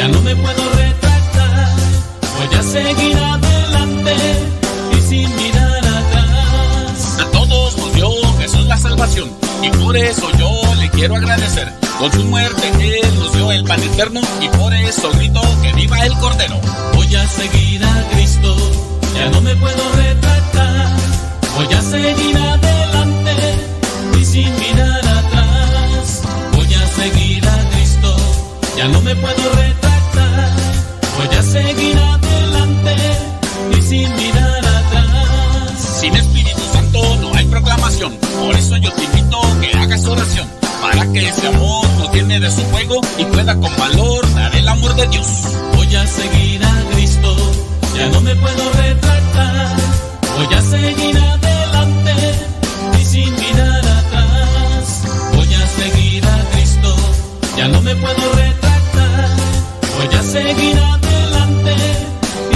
[0.00, 1.68] ya no me puedo retractar.
[2.38, 4.14] Voy a seguir adelante
[4.96, 7.18] y sin mirar atrás.
[7.20, 8.08] A todos nos dio
[8.38, 9.30] Jesús la salvación
[9.62, 11.70] y por eso yo le quiero agradecer.
[11.98, 15.98] Con su muerte Él nos dio el pan eterno y por eso grito que viva
[16.06, 16.58] el Cordero.
[16.94, 18.56] Voy a seguir a Cristo,
[19.14, 20.96] ya no me puedo retractar.
[21.56, 23.34] Voy a seguir adelante
[24.18, 26.22] y sin mirar atrás.
[26.56, 27.59] Voy a seguir a Cristo,
[28.80, 30.56] ya no me puedo retractar.
[31.18, 32.96] Voy a seguir adelante
[33.76, 35.98] y sin mirar atrás.
[36.00, 38.16] Sin Espíritu Santo no hay proclamación.
[38.42, 40.48] Por eso yo te invito que hagas oración.
[40.80, 44.66] Para que ese amor no tiene de su juego y pueda con valor dar el
[44.66, 45.28] amor de Dios.
[45.76, 47.36] Voy a seguir a Cristo,
[47.94, 49.76] ya no me puedo retractar.
[50.38, 52.14] Voy a seguir adelante
[52.98, 55.02] y sin mirar atrás.
[55.34, 56.96] Voy a seguir a Cristo,
[57.58, 58.69] ya no me puedo retractar.
[60.00, 61.74] Voy a seguir adelante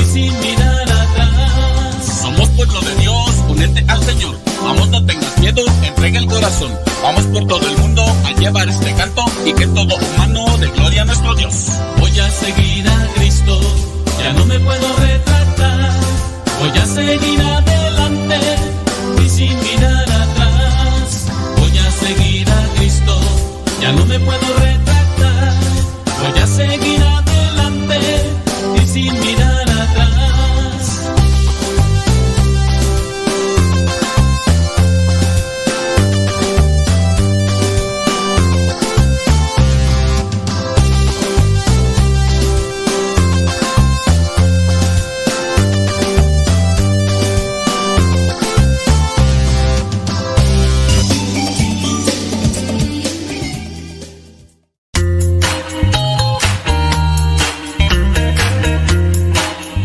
[0.00, 2.22] y sin mirar atrás.
[2.22, 4.34] Somos pueblo de Dios, únete al Señor.
[4.62, 6.72] Vamos, no tengas miedo, entrega el corazón.
[7.02, 11.02] Vamos por todo el mundo a llevar este canto y que todo humano de gloria
[11.02, 11.66] a nuestro Dios.
[11.98, 13.60] Voy a seguir a Cristo,
[14.18, 15.90] ya no me puedo retractar.
[16.60, 18.38] Voy a seguir adelante
[19.22, 21.26] y sin mirar atrás.
[21.58, 23.20] Voy a seguir a Cristo,
[23.82, 25.52] ya no me puedo retractar.
[26.22, 27.23] Voy a seguir adelante
[28.94, 29.53] sin mirar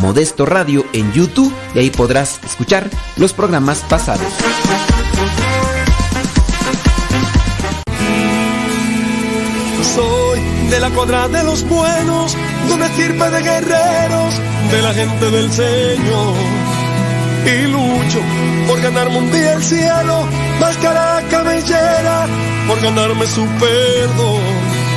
[0.00, 4.26] Modesto Radio en YouTube y ahí podrás escuchar los programas pasados.
[9.94, 10.40] Soy
[10.70, 12.36] de la cuadra de los buenos,
[12.68, 14.34] de una estirpe de guerreros,
[14.70, 16.34] de la gente del Señor.
[17.46, 18.20] Y lucho
[18.66, 20.26] por ganarme un día el cielo,
[20.60, 22.26] máscara cabellera,
[22.66, 24.55] por ganarme su perdón.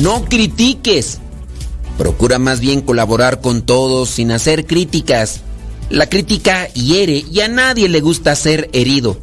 [0.00, 1.20] No critiques,
[2.00, 5.42] Procura más bien colaborar con todos sin hacer críticas.
[5.90, 9.20] La crítica hiere y a nadie le gusta ser herido.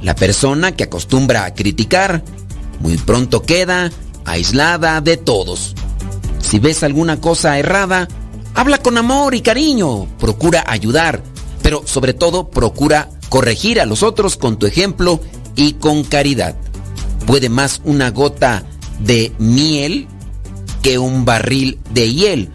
[0.00, 2.24] La persona que acostumbra a criticar
[2.80, 3.92] muy pronto queda
[4.24, 5.74] aislada de todos.
[6.38, 8.08] Si ves alguna cosa errada,
[8.54, 11.22] habla con amor y cariño, procura ayudar,
[11.60, 15.20] pero sobre todo procura corregir a los otros con tu ejemplo
[15.54, 16.56] y con caridad.
[17.26, 18.64] Puede más una gota
[19.00, 20.06] de miel
[20.82, 22.50] que un barril de hiel.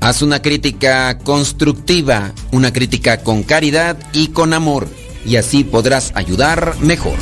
[0.00, 4.88] Haz una crítica constructiva, una crítica con caridad y con amor,
[5.24, 7.16] y así podrás ayudar mejor.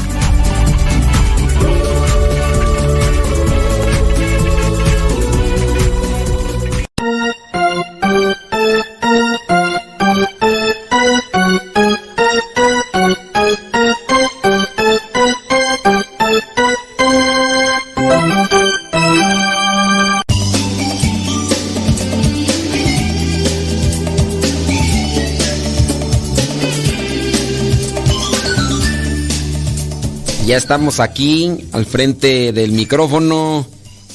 [30.55, 33.67] Ya estamos aquí al frente del micrófono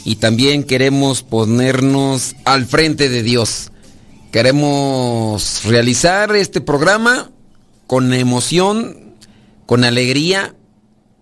[0.06, 3.74] y también queremos ponernos al frente de Dios.
[4.32, 7.30] Queremos realizar este programa
[7.88, 9.16] con emoción,
[9.66, 10.56] con alegría,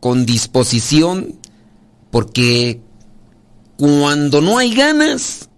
[0.01, 1.39] con disposición,
[2.11, 2.79] porque
[3.75, 5.49] cuando no hay ganas,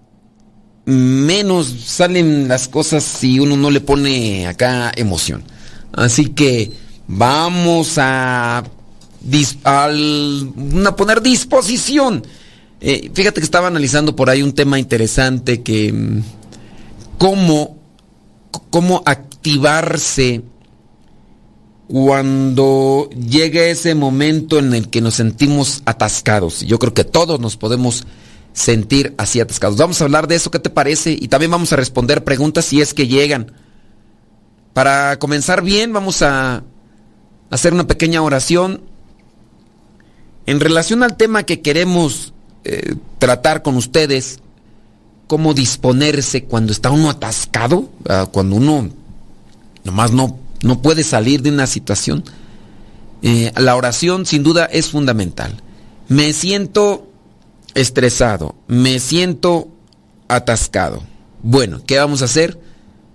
[0.86, 5.44] menos salen las cosas si uno no le pone acá emoción.
[5.92, 6.72] Así que
[7.10, 8.64] vamos a
[9.64, 10.54] al
[10.86, 12.26] a poner disposición.
[12.82, 16.24] Eh, fíjate que estaba analizando por ahí un tema interesante que mm,
[17.18, 17.78] cómo,
[18.70, 20.42] cómo activarse
[21.88, 26.62] cuando llega ese momento en el que nos sentimos atascados.
[26.62, 28.06] Yo creo que todos nos podemos
[28.54, 29.78] sentir así atascados.
[29.78, 31.12] Vamos a hablar de eso, ¿qué te parece?
[31.12, 33.54] Y también vamos a responder preguntas si es que llegan.
[34.74, 36.64] Para comenzar bien, vamos a
[37.50, 38.89] hacer una pequeña oración
[40.46, 42.34] en relación al tema que queremos
[42.64, 44.40] eh, tratar con ustedes,
[45.28, 48.90] cómo disponerse cuando está uno atascado, ah, cuando uno
[49.84, 52.24] nomás no, no puede salir de una situación,
[53.22, 55.62] eh, la oración sin duda es fundamental.
[56.08, 57.08] Me siento
[57.76, 59.70] estresado, me siento
[60.28, 61.04] atascado.
[61.44, 62.60] Bueno, ¿qué vamos a hacer?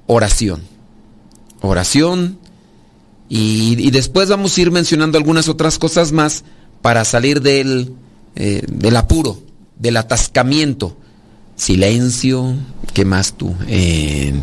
[0.06, 0.62] Oración.
[1.61, 2.38] Oración.
[3.29, 6.44] y después vamos a ir mencionando algunas otras cosas más
[6.84, 7.94] para salir del,
[8.36, 9.40] eh, del apuro,
[9.78, 10.94] del atascamiento.
[11.56, 12.56] Silencio,
[12.92, 13.54] ¿qué más tú?
[13.69, 14.34] Eh,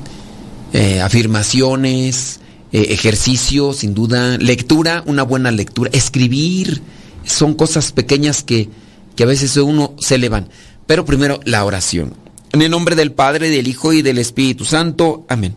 [1.03, 2.39] afirmaciones,
[2.71, 6.81] eh, ejercicio, sin duda, lectura, una buena lectura, escribir,
[7.25, 8.69] son cosas pequeñas que,
[9.15, 10.49] que a veces uno se elevan.
[10.87, 12.15] Pero primero la oración.
[12.53, 15.27] En el nombre del Padre, del Hijo y del Espíritu Santo.
[15.29, 15.53] Amén.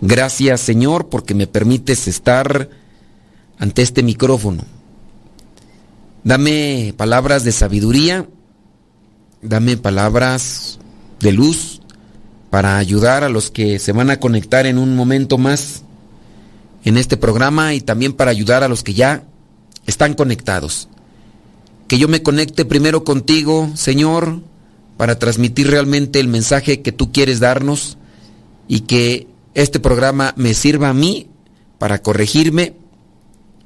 [0.00, 2.68] Gracias Señor porque me permites estar
[3.60, 4.64] ante este micrófono
[6.24, 8.28] Dame palabras de sabiduría,
[9.42, 10.78] dame palabras
[11.18, 11.80] de luz
[12.48, 15.82] para ayudar a los que se van a conectar en un momento más
[16.84, 19.24] en este programa y también para ayudar a los que ya
[19.86, 20.88] están conectados.
[21.88, 24.40] Que yo me conecte primero contigo, Señor,
[24.96, 27.98] para transmitir realmente el mensaje que tú quieres darnos
[28.68, 31.26] y que este programa me sirva a mí
[31.78, 32.74] para corregirme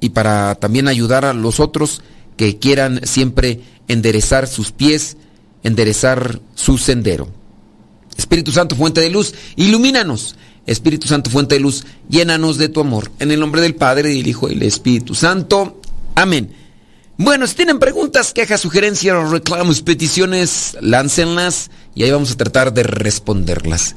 [0.01, 2.03] y para también ayudar a los otros
[2.37, 5.17] que quieran siempre enderezar sus pies,
[5.63, 7.29] enderezar su sendero.
[8.17, 10.37] Espíritu Santo, fuente de luz, ilumínanos.
[10.67, 13.13] Espíritu Santo, fuente de luz, llénanos de tu amor.
[13.21, 15.81] En el nombre del Padre, del Hijo y del Espíritu Santo.
[16.17, 16.53] Amén.
[17.19, 22.83] Bueno, si tienen preguntas, quejas, sugerencias, reclamos, peticiones, láncenlas y ahí vamos a tratar de
[22.83, 23.95] responderlas.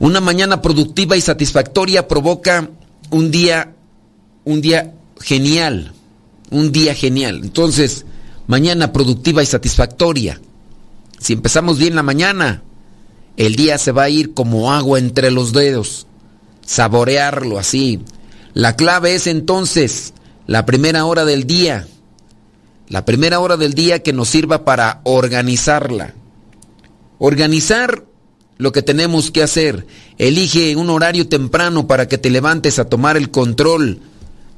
[0.00, 2.68] Una mañana productiva y satisfactoria provoca
[3.10, 3.74] un día,
[4.44, 5.94] un día genial
[6.50, 7.40] un día genial.
[7.42, 8.04] Entonces,
[8.46, 10.40] mañana productiva y satisfactoria.
[11.18, 12.62] Si empezamos bien la mañana,
[13.36, 16.06] el día se va a ir como agua entre los dedos.
[16.64, 18.00] Saborearlo así.
[18.54, 20.14] La clave es entonces
[20.46, 21.86] la primera hora del día.
[22.88, 26.14] La primera hora del día que nos sirva para organizarla.
[27.18, 28.04] Organizar
[28.58, 29.86] lo que tenemos que hacer.
[30.18, 34.00] Elige un horario temprano para que te levantes a tomar el control,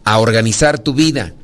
[0.05, 1.35] a organizar tu vida.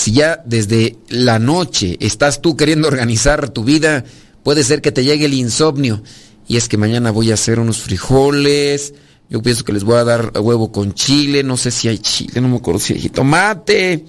[0.00, 4.02] Si ya desde la noche estás tú queriendo organizar tu vida,
[4.42, 6.02] puede ser que te llegue el insomnio.
[6.48, 8.94] Y es que mañana voy a hacer unos frijoles.
[9.28, 11.42] Yo pienso que les voy a dar huevo con chile.
[11.42, 14.06] No sé si hay chile, no me acuerdo si hay tomate.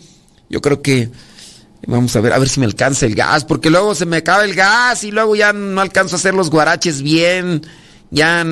[0.50, 1.12] Yo creo que
[1.86, 4.46] Vamos a ver, a ver si me alcanza el gas, porque luego se me acaba
[4.46, 7.64] el gas y luego ya no alcanzo a hacer los guaraches bien.
[8.12, 8.46] Ya,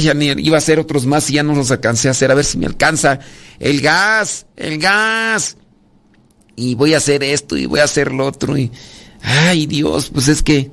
[0.00, 2.30] ya ni iba a hacer otros más y ya no los alcancé a hacer.
[2.32, 3.20] A ver si me alcanza
[3.60, 5.56] el gas, el gas.
[6.56, 8.56] Y voy a hacer esto y voy a hacer lo otro.
[8.56, 8.72] Y,
[9.22, 10.70] ay, Dios, pues es que.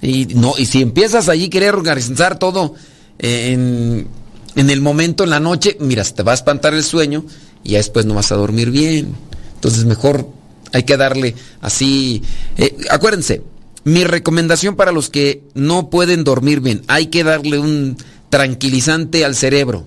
[0.00, 2.74] Y, no, y si empiezas allí querer organizar todo
[3.18, 4.06] en,
[4.54, 7.24] en el momento, en la noche, mira, te va a espantar el sueño
[7.64, 9.14] y ya después no vas a dormir bien.
[9.54, 10.28] Entonces, mejor
[10.72, 12.22] hay que darle así.
[12.56, 13.42] eh, acuérdense,
[13.84, 17.96] mi recomendación para los que no pueden dormir bien, hay que darle un
[18.30, 19.86] tranquilizante al cerebro.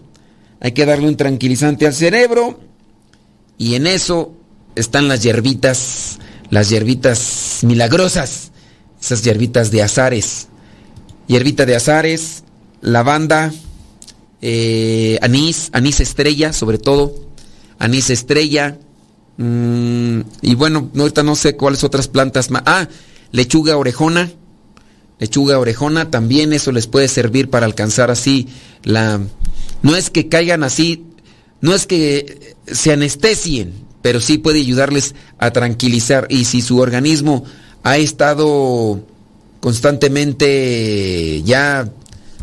[0.62, 2.60] Hay que darle un tranquilizante al cerebro
[3.58, 4.34] y en eso
[4.80, 6.20] están las hierbitas,
[6.50, 8.52] las hierbitas milagrosas,
[9.02, 10.48] esas hierbitas de azares.
[11.28, 12.44] Hierbita de azares,
[12.82, 13.54] lavanda,
[14.42, 17.14] eh, anís, anís estrella sobre todo,
[17.78, 18.78] anís estrella,
[19.38, 22.64] mm, y bueno, no, ahorita no sé cuáles otras plantas más.
[22.66, 22.88] Ah,
[23.32, 24.32] lechuga orejona,
[25.20, 28.48] lechuga orejona, también eso les puede servir para alcanzar así
[28.84, 29.20] la...
[29.82, 31.06] No es que caigan así,
[31.62, 36.28] no es que se anestesien, pero sí puede ayudarles a tranquilizar.
[36.30, 37.44] Y si su organismo
[37.84, 39.02] ha estado
[39.60, 41.90] constantemente ya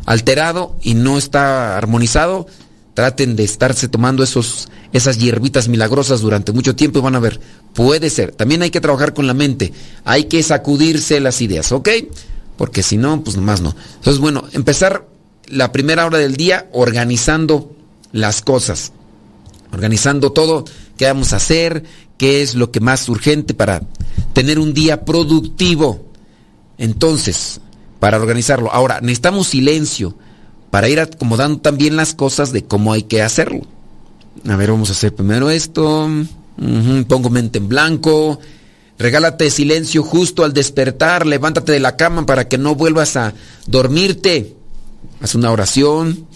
[0.05, 2.47] alterado y no está armonizado,
[2.95, 7.41] traten de estarse tomando esos, esas hierbitas milagrosas durante mucho tiempo y van a ver,
[7.75, 8.33] puede ser.
[8.33, 9.73] También hay que trabajar con la mente,
[10.05, 11.89] hay que sacudirse las ideas, ¿ok?
[12.57, 13.77] Porque si no, pues nomás no.
[13.97, 15.07] Entonces, bueno, empezar
[15.47, 17.71] la primera hora del día organizando
[18.13, 18.93] las cosas,
[19.73, 20.65] organizando todo,
[20.97, 21.85] qué vamos a hacer,
[22.19, 23.83] qué es lo que más urgente para
[24.33, 26.05] tener un día productivo.
[26.79, 27.61] Entonces,
[28.01, 28.71] para organizarlo.
[28.73, 30.15] Ahora, necesitamos silencio
[30.71, 33.63] para ir acomodando también las cosas de cómo hay que hacerlo.
[34.49, 36.09] A ver, vamos a hacer primero esto.
[37.09, 38.39] Pongo mente en blanco.
[38.99, 41.27] Regálate silencio justo al despertar.
[41.27, 43.35] Levántate de la cama para que no vuelvas a
[43.67, 44.55] dormirte.
[45.21, 46.27] Haz una oración.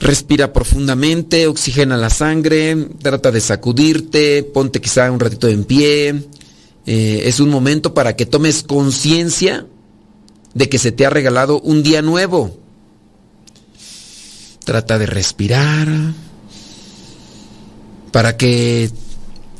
[0.00, 6.24] Respira profundamente, oxigena la sangre, trata de sacudirte, ponte quizá un ratito en pie.
[6.86, 9.66] Eh, es un momento para que tomes conciencia
[10.54, 12.58] de que se te ha regalado un día nuevo.
[14.64, 15.86] Trata de respirar
[18.10, 18.90] para que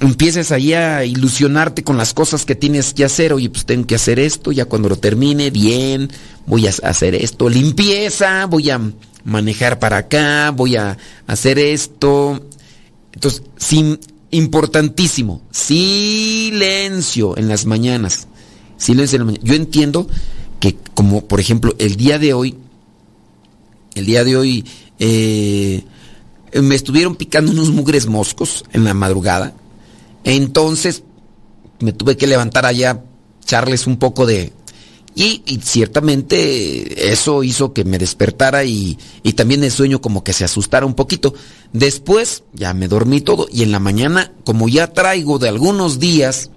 [0.00, 3.32] empieces ahí a ilusionarte con las cosas que tienes que hacer.
[3.32, 6.10] Oye, pues tengo que hacer esto, ya cuando lo termine, bien,
[6.46, 7.48] voy a hacer esto.
[7.48, 8.80] Limpieza, voy a
[9.24, 12.46] manejar para acá, voy a hacer esto.
[13.12, 18.26] Entonces, sin, importantísimo, silencio en las mañanas.
[18.76, 19.44] Silencio en la mañana.
[19.44, 20.08] Yo entiendo
[20.60, 22.56] que como por ejemplo el día de hoy,
[23.94, 24.64] el día de hoy
[24.98, 25.84] eh,
[26.62, 29.54] me estuvieron picando unos mugres moscos en la madrugada.
[30.24, 31.02] Entonces
[31.80, 33.02] me tuve que levantar allá,
[33.42, 34.52] echarles un poco de...
[35.12, 40.32] Y, y ciertamente eso hizo que me despertara y, y también el sueño como que
[40.32, 41.34] se asustara un poquito.
[41.72, 46.50] Después ya me dormí todo y en la mañana, como ya traigo de algunos días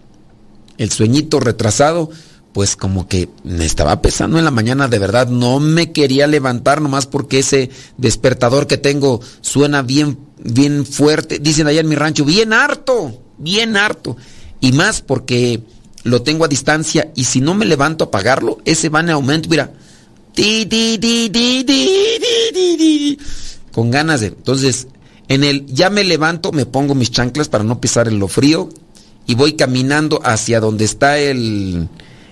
[0.78, 2.12] el sueñito retrasado,
[2.54, 6.82] pues como que me estaba pesando en la mañana, de verdad, no me quería levantar
[6.82, 12.24] nomás porque ese despertador que tengo suena bien, bien fuerte, dicen allá en mi rancho,
[12.24, 14.18] bien harto, bien harto.
[14.60, 15.62] Y más porque
[16.04, 19.50] lo tengo a distancia y si no me levanto a pagarlo, ese va en aumento,
[19.50, 19.72] mira.
[23.72, 24.28] Con ganas de...
[24.28, 24.88] Entonces,
[25.28, 28.70] en el ya me levanto, me pongo mis chanclas para no pisar en lo frío
[29.26, 31.88] y voy caminando hacia donde está el,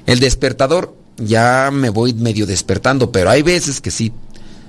[0.05, 0.95] el despertador.
[1.17, 4.11] Ya me voy medio despertando, pero hay veces que sí.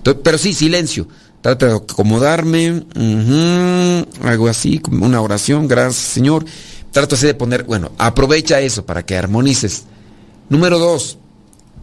[0.03, 1.09] Pero sí, silencio.
[1.43, 2.85] Trato de acomodarme.
[4.23, 5.69] algo así, una oración.
[5.69, 6.45] Gracias, Señor.
[6.93, 9.85] Trato así de poner, bueno, aprovecha eso para que armonices.
[10.49, 11.19] Número dos,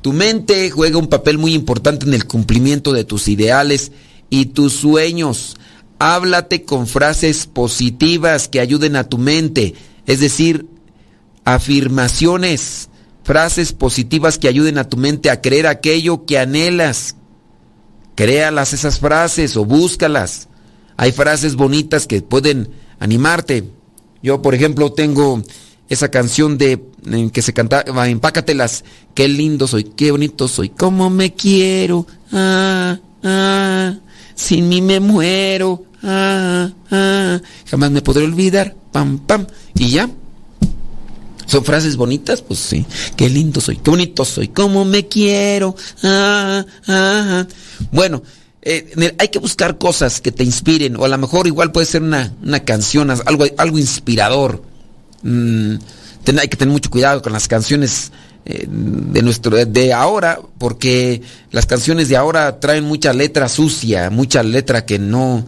[0.01, 3.91] tu mente juega un papel muy importante en el cumplimiento de tus ideales
[4.29, 5.57] y tus sueños.
[5.97, 9.75] Háblate con frases positivas que ayuden a tu mente,
[10.05, 10.67] es decir,
[11.43, 12.89] afirmaciones,
[13.23, 17.15] frases positivas que ayuden a tu mente a creer aquello que anhelas.
[18.19, 20.49] Créalas esas frases o búscalas.
[20.97, 23.63] Hay frases bonitas que pueden animarte.
[24.21, 25.41] Yo, por ejemplo, tengo
[25.87, 28.83] esa canción de en que se cantaba Empácatelas,
[29.13, 33.95] qué lindo soy, qué bonito soy, cómo me quiero, ah, ah,
[34.35, 40.09] sin mí me muero, ah, ah, jamás me podré olvidar, pam, pam, y ya.
[41.49, 42.85] Son frases bonitas, pues sí.
[43.15, 45.75] Qué lindo soy, qué bonito soy, cómo me quiero.
[46.03, 47.47] Ah, ah, ah.
[47.91, 48.21] Bueno,
[48.61, 52.03] eh, hay que buscar cosas que te inspiren, o a lo mejor igual puede ser
[52.03, 54.61] una, una canción, algo, algo inspirador.
[55.23, 55.75] mm,
[56.39, 58.11] hay que tener mucho cuidado con las canciones
[58.45, 64.43] eh, de nuestro de ahora, porque las canciones de ahora traen mucha letra sucia, mucha
[64.43, 65.43] letra que no,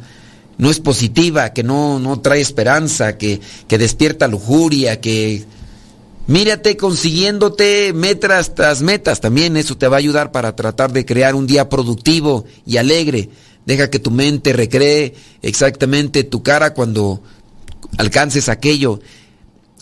[0.58, 5.46] no es positiva, que no, no trae esperanza, que, que despierta lujuria, que
[6.28, 9.22] mírate consiguiéndote metas tras metas.
[9.22, 13.30] También eso te va a ayudar para tratar de crear un día productivo y alegre.
[13.66, 17.22] Deja que tu mente recree exactamente tu cara cuando
[17.98, 19.00] alcances aquello.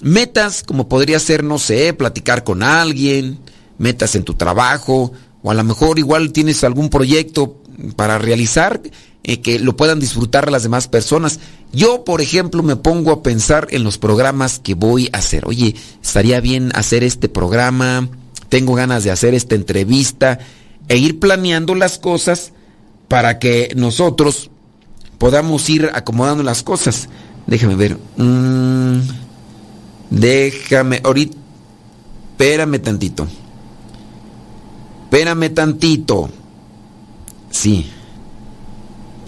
[0.02, 3.40] Metas como podría ser, no sé, platicar con alguien,
[3.78, 7.62] metas en tu trabajo, o a lo mejor igual tienes algún proyecto
[7.96, 8.82] para realizar
[9.24, 11.40] eh, que lo puedan disfrutar las demás personas.
[11.72, 15.46] Yo, por ejemplo, me pongo a pensar en los programas que voy a hacer.
[15.46, 18.10] Oye, estaría bien hacer este programa,
[18.50, 20.40] tengo ganas de hacer esta entrevista
[20.88, 22.54] e ir planeando las cosas
[23.08, 24.50] para que nosotros
[25.20, 27.08] podamos ir acomodando las cosas.
[27.46, 27.98] Déjame ver.
[28.18, 29.02] Mm,
[30.10, 31.38] déjame, ahorita,
[32.32, 33.28] espérame tantito.
[35.04, 36.30] Espérame tantito.
[37.52, 37.92] Sí.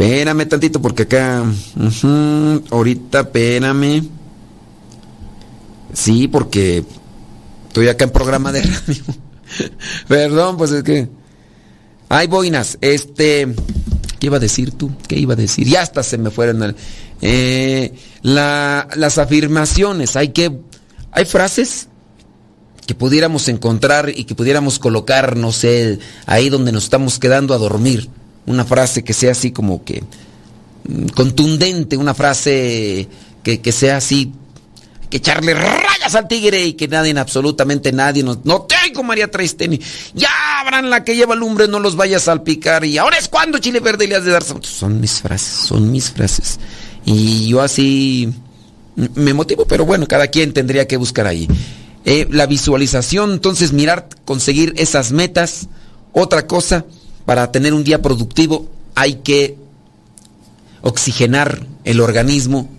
[0.01, 1.43] Espérame tantito porque acá...
[2.71, 4.03] ahorita, espérame.
[5.93, 6.83] Sí, porque
[7.67, 9.03] estoy acá en programa de radio.
[10.07, 11.07] Perdón, pues es que...
[12.09, 13.53] Ay, boinas, este...
[14.19, 14.91] ¿Qué iba a decir tú?
[15.07, 15.67] ¿Qué iba a decir?
[15.67, 16.75] Ya hasta se me fueron.
[17.21, 17.93] Eh,
[18.23, 20.51] la- las afirmaciones, hay que...
[21.11, 21.89] Hay frases
[22.87, 27.57] que pudiéramos encontrar y que pudiéramos colocar, no sé, ahí donde nos estamos quedando a
[27.59, 28.09] dormir.
[28.51, 30.03] Una frase que sea así como que
[30.87, 33.07] mm, contundente, una frase
[33.43, 34.31] que, que sea así,
[35.09, 39.79] que echarle rayas al tigre y que nadie, absolutamente nadie, no tengo María Traisteni,
[40.13, 40.29] ya
[40.59, 43.79] abran la que lleva lumbre, no los vayas a salpicar y ahora es cuando Chile
[43.79, 44.43] Verde le has de dar...
[44.43, 46.59] Son mis frases, son mis frases.
[47.05, 48.33] Y yo así
[48.95, 51.47] me motivo, pero bueno, cada quien tendría que buscar ahí.
[52.05, 55.67] Eh, la visualización, entonces mirar, conseguir esas metas.
[56.13, 56.85] Otra cosa,
[57.25, 59.57] para tener un día productivo hay que
[60.81, 62.69] oxigenar el organismo,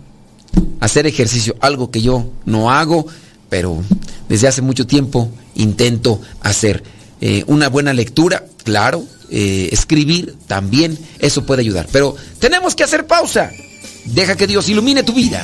[0.79, 3.05] hacer ejercicio, algo que yo no hago,
[3.49, 3.81] pero
[4.29, 6.83] desde hace mucho tiempo intento hacer.
[7.21, 11.87] Eh, una buena lectura, claro, eh, escribir también, eso puede ayudar.
[11.91, 13.51] Pero tenemos que hacer pausa.
[14.05, 15.43] Deja que Dios ilumine tu vida.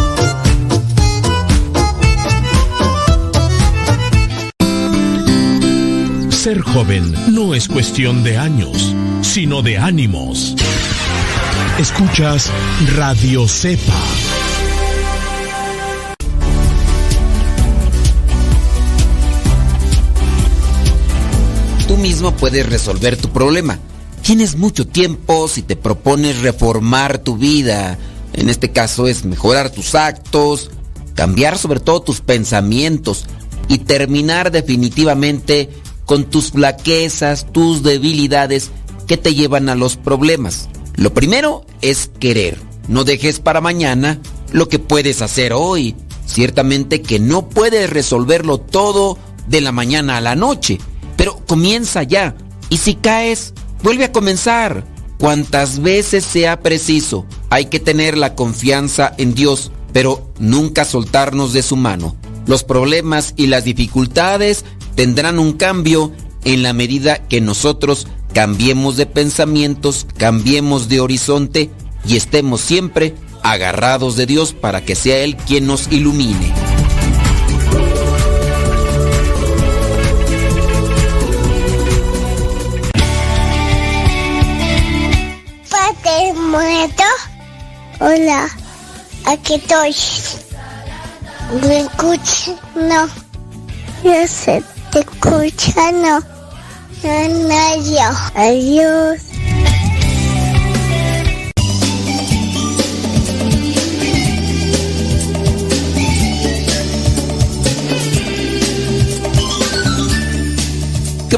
[6.41, 10.55] Ser joven no es cuestión de años, sino de ánimos.
[11.77, 12.49] Escuchas
[12.95, 13.93] Radio Cepa.
[21.87, 23.77] Tú mismo puedes resolver tu problema.
[24.23, 27.99] Tienes mucho tiempo si te propones reformar tu vida.
[28.33, 30.71] En este caso es mejorar tus actos,
[31.13, 33.27] cambiar sobre todo tus pensamientos
[33.67, 35.69] y terminar definitivamente
[36.05, 38.71] con tus flaquezas, tus debilidades
[39.07, 40.69] que te llevan a los problemas.
[40.95, 42.59] Lo primero es querer.
[42.87, 44.19] No dejes para mañana
[44.51, 45.95] lo que puedes hacer hoy.
[46.25, 50.77] Ciertamente que no puedes resolverlo todo de la mañana a la noche,
[51.17, 52.35] pero comienza ya.
[52.69, 54.85] Y si caes, vuelve a comenzar.
[55.17, 61.61] Cuantas veces sea preciso, hay que tener la confianza en Dios, pero nunca soltarnos de
[61.61, 62.15] su mano.
[62.47, 66.11] Los problemas y las dificultades tendrán un cambio
[66.43, 71.69] en la medida que nosotros cambiemos de pensamientos, cambiemos de horizonte
[72.05, 76.53] y estemos siempre agarrados de Dios para que sea Él quien nos ilumine.
[85.69, 87.03] Padre muerto.
[87.99, 88.49] Hola,
[89.25, 89.95] aquí estoy.
[91.67, 92.55] ¿Me escuchas?
[92.75, 93.07] No.
[94.03, 96.19] Yo sé, te escucha, no.
[97.03, 98.09] No, no, yo.
[98.35, 99.31] Adiós.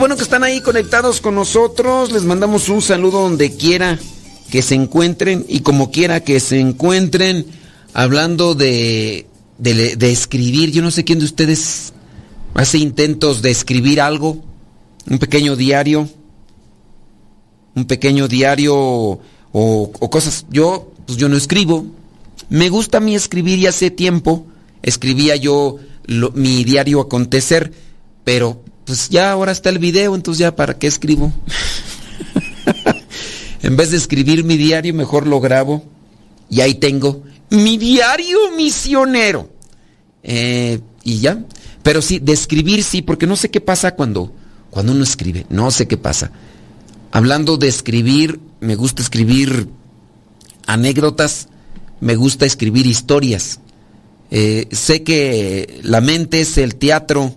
[0.04, 2.12] bueno que están ahí conectados con nosotros.
[2.12, 3.98] Les mandamos un saludo donde quiera
[4.52, 7.46] que se encuentren y como quiera que se encuentren
[7.94, 9.28] hablando de,
[9.60, 10.74] de escribir.
[10.74, 11.94] Yo no sé quién de ustedes
[12.54, 14.44] hace intentos de escribir algo,
[15.10, 16.10] un pequeño diario,
[17.76, 20.46] un pequeño diario o, cosas.
[20.50, 21.86] Yo, pues yo no escribo.
[22.50, 24.46] Me gusta a mí escribir y hace tiempo
[24.82, 27.72] escribía yo mi diario acontecer,
[28.24, 31.32] pero pues ya ahora está el video, entonces ya para qué escribo.
[33.64, 35.84] en vez de escribir mi diario, mejor lo grabo
[36.50, 39.50] y ahí tengo mi diario misionero.
[40.24, 41.44] Eh, y ya.
[41.84, 44.34] Pero sí, de escribir sí, porque no sé qué pasa cuando,
[44.70, 45.46] cuando uno escribe.
[45.50, 46.32] No sé qué pasa.
[47.12, 49.68] Hablando de escribir, me gusta escribir
[50.66, 51.50] anécdotas,
[52.00, 53.60] me gusta escribir historias.
[54.32, 57.36] Eh, sé que la mente es el teatro.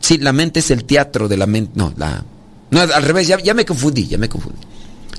[0.00, 1.72] Sí, la mente es el teatro de la mente.
[1.76, 2.24] No, la,
[2.70, 4.58] no, al revés, ya me confundí, ya me confundí.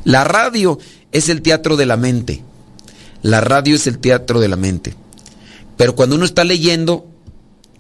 [0.04, 0.78] La radio
[1.12, 2.44] es el teatro de la mente.
[3.22, 4.96] La radio es el teatro de la mente.
[5.78, 7.08] Pero cuando uno está leyendo,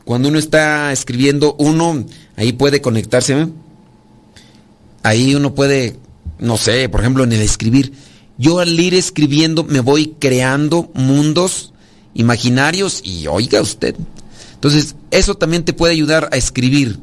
[0.05, 3.33] cuando uno está escribiendo, uno ahí puede conectarse.
[3.33, 3.47] ¿eh?
[5.03, 5.97] Ahí uno puede,
[6.39, 7.93] no sé, por ejemplo, en el escribir.
[8.37, 11.73] Yo al ir escribiendo me voy creando mundos
[12.13, 13.95] imaginarios y oiga usted.
[14.55, 16.99] Entonces, eso también te puede ayudar a escribir,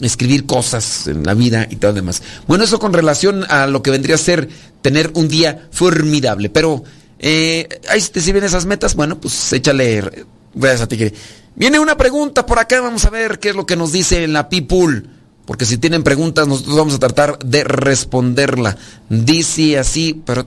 [0.00, 2.22] escribir cosas en la vida y todo demás.
[2.48, 4.48] Bueno, eso con relación a lo que vendría a ser
[4.82, 6.50] tener un día formidable.
[6.50, 6.82] Pero,
[7.18, 10.26] eh, ahí te sirven esas metas, bueno, pues échale.
[10.54, 10.96] Gracias a ti.
[10.96, 11.14] que-
[11.54, 14.32] Viene una pregunta por acá, vamos a ver qué es lo que nos dice en
[14.32, 15.04] la People.
[15.46, 18.76] Porque si tienen preguntas, nosotros vamos a tratar de responderla.
[19.08, 20.44] Dice así, pero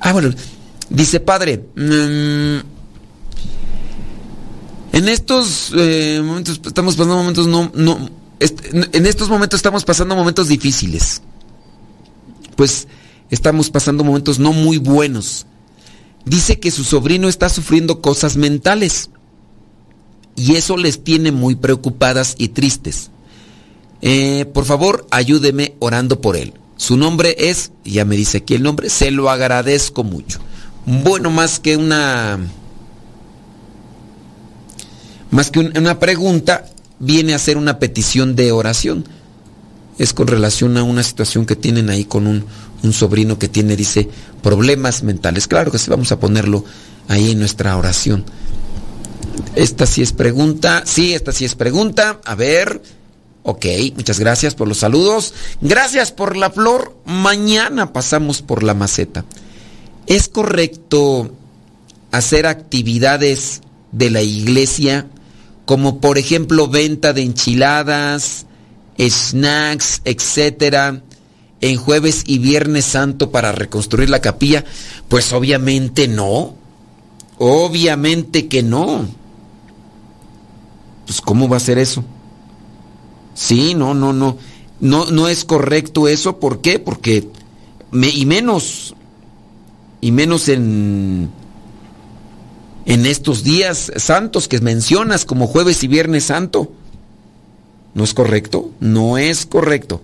[0.00, 0.34] Ah, bueno.
[0.90, 2.56] Dice, padre, mm,
[4.92, 10.48] en estos eh, momentos estamos pasando momentos no, no, en estos momentos estamos pasando momentos
[10.48, 11.22] difíciles.
[12.56, 12.88] Pues
[13.30, 15.46] estamos pasando momentos no muy buenos.
[16.24, 19.10] Dice que su sobrino está sufriendo cosas mentales
[20.36, 23.10] y eso les tiene muy preocupadas y tristes.
[24.02, 26.54] Eh, por favor, ayúdeme orando por él.
[26.76, 30.40] Su nombre es, ya me dice aquí el nombre, se lo agradezco mucho.
[30.86, 32.38] Bueno, más que una
[35.30, 36.66] más que un- una pregunta,
[36.98, 39.06] viene a ser una petición de oración.
[39.98, 42.44] Es con relación a una situación que tienen ahí con un,
[42.82, 44.08] un sobrino que tiene, dice,
[44.42, 45.46] problemas mentales.
[45.46, 46.64] Claro que sí, vamos a ponerlo
[47.08, 48.24] ahí en nuestra oración.
[49.54, 50.82] Esta sí es pregunta.
[50.86, 52.20] Sí, esta sí es pregunta.
[52.24, 52.82] A ver.
[53.42, 53.64] Ok,
[53.96, 55.32] muchas gracias por los saludos.
[55.60, 56.96] Gracias por la flor.
[57.06, 59.24] Mañana pasamos por la maceta.
[60.06, 61.32] ¿Es correcto
[62.10, 63.62] hacer actividades
[63.92, 65.06] de la iglesia
[65.70, 68.44] como por ejemplo venta de enchiladas,
[68.98, 71.00] snacks, etcétera,
[71.60, 74.64] en jueves y viernes santo para reconstruir la capilla?
[75.08, 76.54] Pues obviamente no.
[77.38, 79.06] Obviamente que no.
[81.06, 82.04] Pues ¿cómo va a ser eso?
[83.34, 84.36] Sí, no, no, no.
[84.80, 86.38] No, no es correcto eso.
[86.38, 86.78] ¿Por qué?
[86.78, 87.28] Porque
[87.92, 88.94] y menos
[90.00, 91.30] y menos en
[92.86, 96.72] en estos días santos que mencionas como jueves y viernes santo.
[97.94, 98.70] ¿No es correcto?
[98.80, 100.00] No es correcto.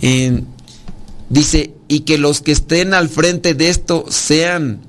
[0.00, 0.46] En-
[1.28, 4.80] dice, y que los que estén al frente de esto sean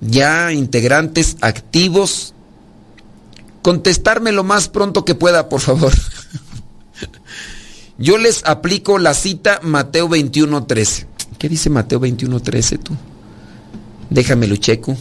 [0.00, 2.34] ya integrantes activos.
[3.62, 5.92] Contestarme lo más pronto que pueda, por favor.
[7.98, 11.06] Yo les aplico la cita Mateo 21.13.
[11.38, 12.96] ¿Qué dice Mateo 21.13 tú?
[14.10, 14.96] Déjamelo checo.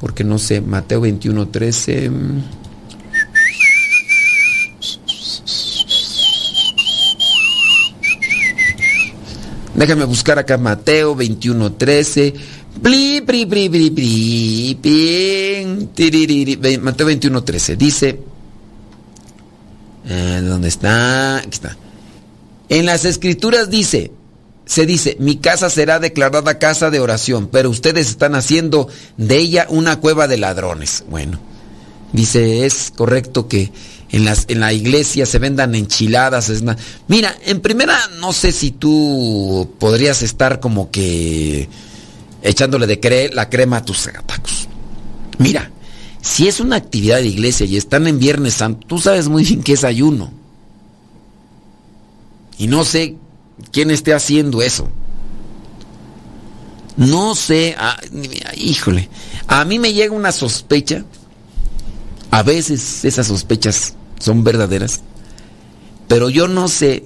[0.00, 2.10] Porque no sé, Mateo 21.13.
[9.74, 12.34] Déjame buscar acá Mateo 21.13.
[12.80, 16.56] Bli, bri, bri, bri, bri, pin, tiririri.
[16.56, 17.76] Ve- Mateo 21.13.
[17.76, 18.20] Dice.
[20.08, 21.38] eh, ¿Dónde está?
[21.38, 21.76] Aquí está.
[22.68, 24.10] En las escrituras dice,
[24.64, 29.66] se dice, mi casa será declarada casa de oración, pero ustedes están haciendo de ella
[29.70, 31.04] una cueva de ladrones.
[31.10, 31.38] Bueno,
[32.12, 33.70] dice, es correcto que
[34.14, 36.48] en, las, en la iglesia se vendan enchiladas.
[36.48, 36.62] Es
[37.08, 41.68] Mira, en primera, no sé si tú podrías estar como que
[42.40, 44.68] echándole de cre- la crema a tus tacos.
[45.38, 45.68] Mira,
[46.22, 49.64] si es una actividad de iglesia y están en Viernes Santo, tú sabes muy bien
[49.64, 50.32] que es ayuno.
[52.56, 53.16] Y no sé
[53.72, 54.88] quién esté haciendo eso.
[56.96, 57.96] No sé, ah,
[58.56, 59.08] híjole,
[59.48, 61.04] a mí me llega una sospecha.
[62.30, 65.02] A veces esas sospechas son verdaderas.
[66.08, 67.04] Pero yo no sé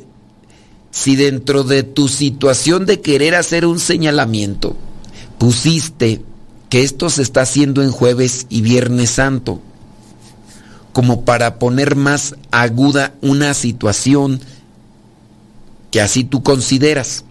[0.93, 4.77] si dentro de tu situación de querer hacer un señalamiento
[5.37, 6.23] pusiste
[6.71, 9.61] que esto se está haciendo en jueves y viernes santo,
[10.93, 14.41] como para poner más aguda una situación
[15.91, 17.25] que así tú consideras.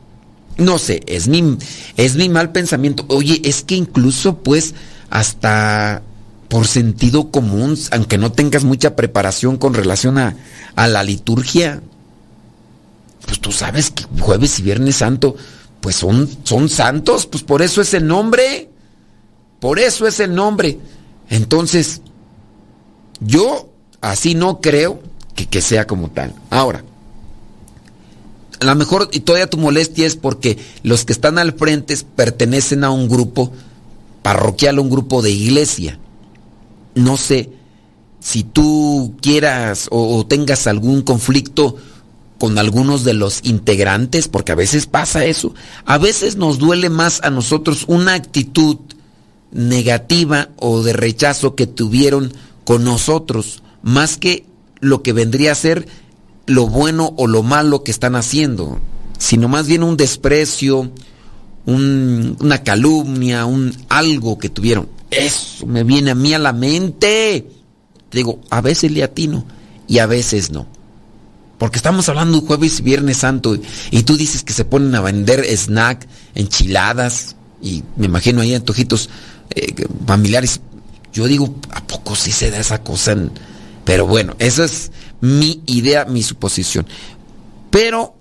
[0.57, 1.57] No sé, es mi,
[1.95, 3.05] es mi mal pensamiento.
[3.07, 4.73] Oye, es que incluso pues
[5.09, 6.01] hasta
[6.49, 10.35] por sentido común, aunque no tengas mucha preparación con relación a,
[10.75, 11.81] a la liturgia,
[13.25, 15.35] pues tú sabes que jueves y viernes santo,
[15.81, 18.69] pues son, son santos, pues por eso es el nombre.
[19.59, 20.79] Por eso es el nombre.
[21.29, 22.01] Entonces,
[23.19, 23.69] yo
[24.01, 25.01] así no creo
[25.35, 26.33] que, que sea como tal.
[26.49, 26.83] Ahora,
[28.59, 32.83] a lo mejor y todavía tu molestia es porque los que están al frente pertenecen
[32.83, 33.51] a un grupo
[34.23, 35.99] parroquial, un grupo de iglesia.
[36.97, 37.49] No sé
[38.19, 41.77] si tú quieras o, tengas algún conflicto
[42.39, 45.53] con algunos de los integrantes, porque a veces pasa eso.
[45.85, 48.77] A veces nos duele más a nosotros una actitud
[49.51, 52.33] negativa o de rechazo que tuvieron
[52.65, 54.45] con nosotros, más que
[54.79, 55.87] lo que vendría a ser
[56.45, 58.79] lo bueno o lo malo que están haciendo,
[59.17, 60.91] sino más bien un desprecio,
[61.65, 64.87] un- una calumnia, un algo que tuvieron.
[65.11, 67.47] Eso me viene a mí a la mente.
[68.11, 69.45] Digo, a veces le atino
[69.87, 70.67] y a veces no.
[71.57, 73.57] Porque estamos hablando jueves y viernes santo
[73.89, 79.09] y tú dices que se ponen a vender snack, enchiladas y me imagino ahí antojitos
[79.55, 80.61] eh, familiares.
[81.13, 83.15] Yo digo, ¿a poco sí se da esa cosa?
[83.85, 86.85] Pero bueno, esa es mi idea, mi suposición.
[87.71, 88.15] Pero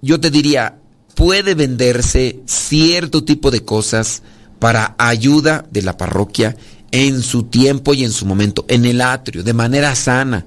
[0.00, 0.78] yo te diría,
[1.14, 4.22] puede venderse cierto tipo de cosas
[4.62, 6.54] para ayuda de la parroquia
[6.92, 10.46] en su tiempo y en su momento, en el atrio, de manera sana.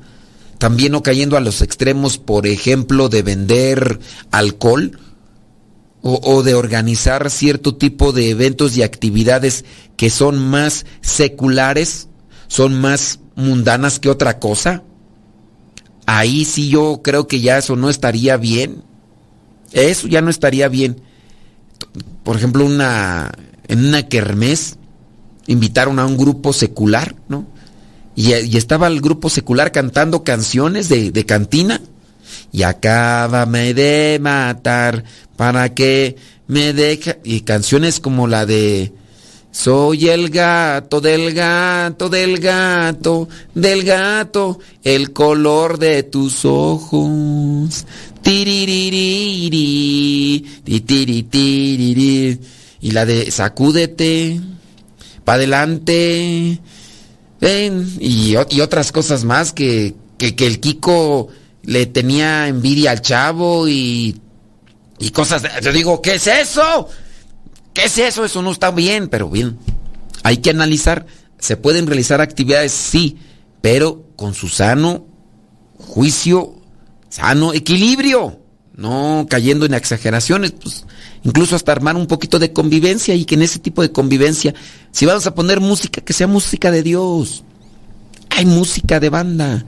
[0.57, 3.99] También no cayendo a los extremos, por ejemplo, de vender
[4.31, 4.97] alcohol
[6.01, 9.65] o, o de organizar cierto tipo de eventos y actividades
[9.97, 12.07] que son más seculares,
[12.47, 14.83] son más mundanas que otra cosa.
[16.05, 18.81] Ahí sí yo creo que ya eso no estaría bien.
[19.73, 21.01] Eso ya no estaría bien.
[22.23, 23.33] Por ejemplo, una
[23.67, 24.77] en una kermés
[25.47, 27.45] invitaron a un grupo secular, ¿no?
[28.15, 31.81] Y, estaba el grupo secular cantando canciones de, cantina.
[32.51, 35.03] Y acábame de matar
[35.35, 36.15] para que
[36.47, 37.19] me deje.
[37.23, 38.93] Y canciones como la de
[39.51, 47.85] Soy el gato del gato del gato del gato, el color de tus ojos.
[48.21, 49.59] Tiriririri,
[50.63, 52.39] ti, tiri, tiriri.
[52.85, 54.39] Y la de Sacúdete,
[55.23, 56.59] pa' adelante.
[57.41, 61.29] Ven, y, y otras cosas más que, que, que el Kiko
[61.63, 64.21] le tenía envidia al chavo y,
[64.99, 65.41] y cosas.
[65.41, 66.87] de- yo digo, ¿qué es eso?
[67.73, 68.23] ¿Qué es eso?
[68.23, 69.57] Eso no está bien, pero bien.
[70.21, 71.07] Hay que analizar.
[71.39, 73.17] Se pueden realizar actividades, sí,
[73.61, 75.07] pero con su sano
[75.79, 76.61] juicio,
[77.09, 78.39] sano equilibrio,
[78.77, 80.85] no cayendo en exageraciones, pues,
[81.23, 84.53] incluso hasta armar un poquito de convivencia y que en ese tipo de convivencia,
[84.91, 87.43] si vamos a poner música, que sea música de Dios.
[88.29, 89.65] Hay música de banda.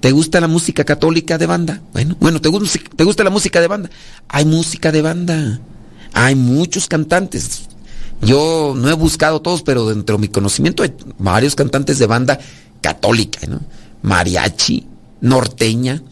[0.00, 1.80] ¿Te gusta la música católica de banda?
[1.94, 3.90] Bueno, bueno, ¿te gusta, ¿te gusta la música de banda?
[4.28, 5.60] Hay música de banda.
[6.12, 7.62] Hay muchos cantantes.
[8.20, 12.38] Yo no he buscado todos, pero dentro de mi conocimiento hay varios cantantes de banda
[12.82, 13.60] católica, ¿no?
[14.02, 14.86] Mariachi,
[15.22, 16.02] norteña.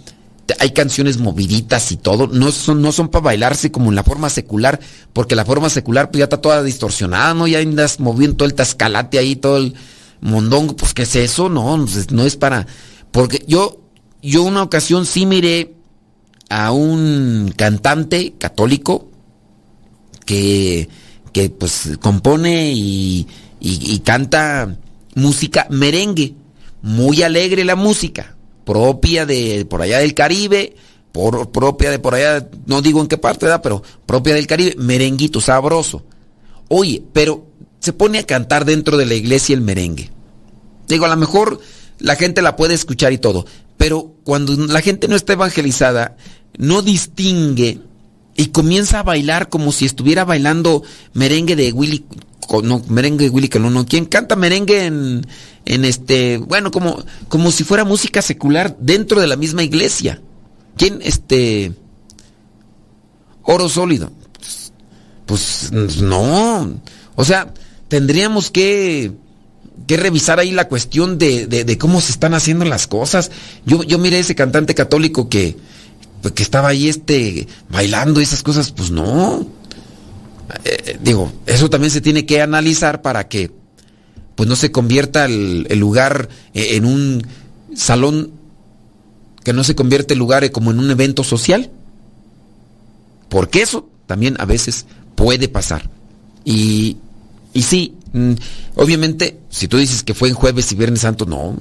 [0.59, 2.27] Hay canciones moviditas y todo.
[2.27, 4.81] No son, no son para bailarse como en la forma secular,
[5.13, 7.47] porque la forma secular pues ya está toda distorsionada, ¿no?
[7.47, 9.75] Ya andas moviendo todo el tascalate ahí, todo el
[10.21, 10.77] mondongo.
[10.77, 11.49] Pues, ¿qué es eso?
[11.49, 12.67] No, no es- no es para...
[13.11, 13.81] Porque yo,
[14.23, 15.75] yo una ocasión sí miré
[16.49, 19.09] a un cantante católico
[20.25, 20.89] que,
[21.33, 23.27] que pues compone y-
[23.61, 24.77] y canta
[25.15, 26.35] música merengue.
[26.83, 30.75] Muy alegre la música, propia de por allá del Caribe,
[31.13, 33.61] por, propia de por allá, no digo en qué parte, ¿verdad?
[33.63, 36.03] pero propia del Caribe, merenguito, sabroso.
[36.69, 37.47] Oye, pero
[37.81, 40.11] se pone a cantar dentro de la iglesia el merengue.
[40.89, 41.61] Digo, a lo mejor
[41.99, 43.47] la gente la puede escuchar y todo,
[43.77, 46.17] pero cuando la gente no está evangelizada,
[46.57, 47.81] no distingue
[48.37, 52.05] y comienza a bailar como si estuviera bailando merengue de Willy,
[52.63, 55.27] no, merengue de Willy Colón, no, ¿quién canta merengue en,
[55.65, 60.21] en este, bueno, como, como si fuera música secular dentro de la misma iglesia?
[60.77, 61.73] ¿Quién, este,
[63.43, 64.11] oro sólido?
[65.27, 66.81] Pues no,
[67.15, 67.53] o sea,
[67.89, 69.13] tendríamos que
[69.87, 73.33] que revisar ahí la cuestión de, de- de cómo se están haciendo las cosas.
[73.67, 75.57] Yo, yo miré ese cantante católico que,
[76.23, 79.47] pues, que estaba ahí este, bailando y esas cosas, pues no.
[80.65, 83.51] Eh, digo, eso también se tiene que analizar para que
[84.35, 87.27] pues no se convierta el, lugar eh, en un
[87.75, 88.31] salón,
[89.45, 91.71] que no se convierta el lugar eh, como en un evento social.
[93.29, 95.91] Porque eso también a veces puede pasar.
[96.45, 96.99] Y,
[97.53, 98.33] y sí, mm,
[98.77, 101.57] obviamente, si tú dices que fue en jueves y viernes santo, no.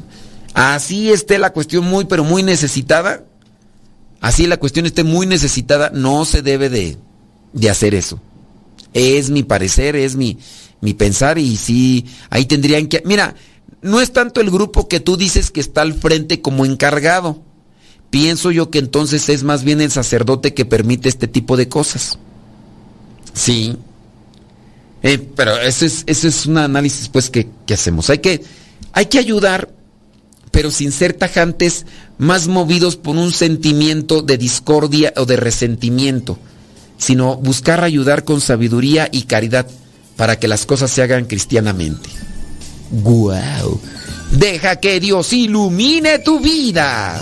[0.54, 3.24] Así esté la cuestión muy, pero muy necesitada.
[4.22, 6.98] Así la cuestión esté muy necesitada, no se debe de,
[7.54, 8.22] de hacer eso.
[8.94, 10.38] Es mi parecer, es mi,
[10.80, 13.02] mi pensar y sí, ahí tendrían que...
[13.04, 13.36] Mira,
[13.82, 17.42] no es tanto el grupo que tú dices que está al frente como encargado.
[18.12, 22.20] Pienso yo que entonces es más bien el sacerdote que permite este tipo de cosas.
[23.34, 23.76] Sí.
[25.02, 28.10] Eh, pero ese es, ese es un análisis pues que, que hacemos.
[28.12, 28.44] Hay que,
[28.92, 29.70] hay que ayudar,
[30.52, 31.86] pero sin ser tajantes,
[32.18, 36.38] más movidos por un sentimiento de discordia o de resentimiento,
[36.98, 39.68] sino buscar ayudar con sabiduría y caridad
[40.18, 42.10] para que las cosas se hagan cristianamente.
[42.92, 43.80] ¡Guau!
[44.32, 47.22] Deja que Dios ilumine tu vida.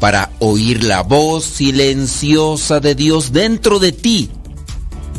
[0.00, 4.30] para oír la voz silenciosa de Dios dentro de ti.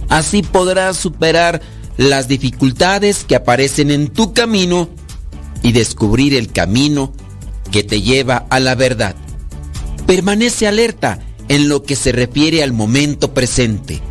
[0.07, 1.61] Así podrás superar
[1.97, 4.89] las dificultades que aparecen en tu camino
[5.61, 7.11] y descubrir el camino
[7.71, 9.15] que te lleva a la verdad.
[10.07, 14.01] Permanece alerta en lo que se refiere al momento presente.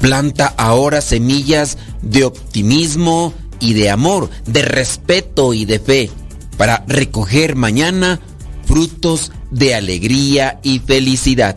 [0.00, 6.10] Planta ahora semillas de optimismo y de amor, de respeto y de fe,
[6.56, 8.20] para recoger mañana
[8.64, 11.56] frutos de alegría y felicidad.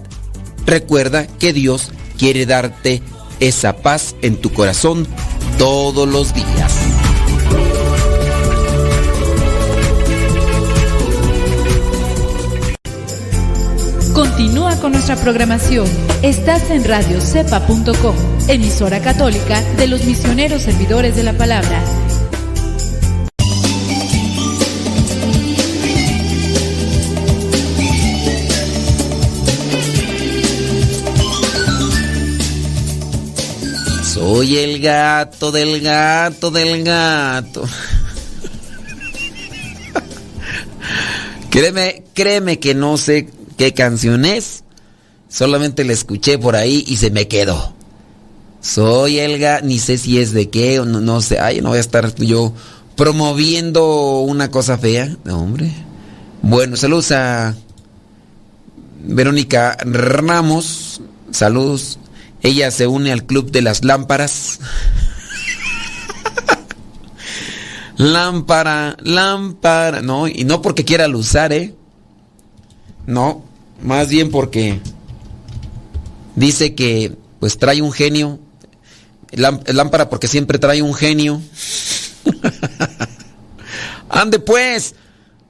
[0.66, 3.02] Recuerda que Dios quiere darte
[3.40, 5.08] esa paz en tu corazón
[5.58, 6.74] todos los días.
[14.14, 15.86] Continúa con nuestra programación.
[16.22, 18.16] Estás en radiocepa.com,
[18.48, 21.84] emisora católica de los misioneros servidores de la palabra.
[34.26, 37.64] Soy el gato del gato del gato.
[41.52, 44.64] créeme, créeme que no sé qué canción es.
[45.30, 47.76] Solamente la escuché por ahí y se me quedó.
[48.62, 51.40] Soy el gato, ni sé si es de qué, o no, no sé.
[51.40, 52.52] Ay, no voy a estar yo
[52.96, 55.16] promoviendo una cosa fea.
[55.24, 55.72] No, hombre.
[56.42, 57.54] Bueno, saludos a
[59.04, 61.00] Verónica Ramos.
[61.30, 62.00] Saludos.
[62.46, 64.60] Ella se une al club de las lámparas.
[67.98, 70.02] Lámpara, lámpara.
[70.02, 71.74] No, y no porque quiera usar, ¿eh?
[73.08, 73.44] No,
[73.82, 74.80] más bien porque
[76.36, 78.40] dice que pues trae un genio.
[79.32, 81.42] Lám- Lámpara porque siempre trae un genio.
[84.10, 84.94] Ande pues.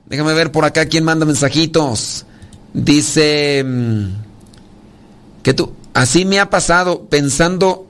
[0.06, 2.26] Déjame ver por acá quién manda mensajitos.
[2.74, 4.06] Dice mm,
[5.44, 7.88] que tú así me ha pasado pensando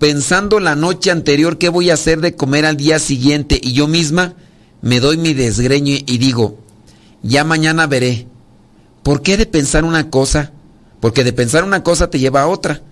[0.00, 3.86] pensando la noche anterior qué voy a hacer de comer al día siguiente y yo
[3.86, 4.34] misma
[4.82, 6.58] me doy mi desgreño y digo,
[7.22, 8.26] ya mañana veré.
[9.02, 10.52] ¿Por qué de pensar una cosa?
[11.00, 12.82] Porque de pensar una cosa te lleva a otra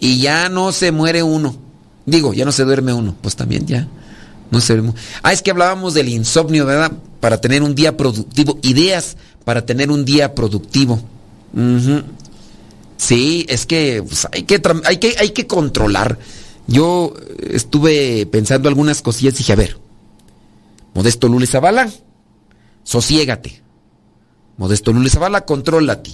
[0.00, 1.54] y ya no se muere uno.
[2.06, 3.88] Digo, ya no se duerme uno, pues también ya
[4.50, 4.94] no se duerme.
[5.22, 6.92] Ah, es que hablábamos del insomnio, ¿verdad?
[7.20, 10.98] Para tener un día productivo, ideas para tener un día productivo.
[12.96, 16.18] Sí, es que, pues, hay, que hay que hay que controlar.
[16.66, 19.78] Yo estuve pensando algunas cosillas y dije, a ver,
[20.94, 21.90] Modesto Lule Zavala,
[22.84, 23.62] sosiégate.
[24.56, 26.12] Modesto Lule Zavala, contrólate.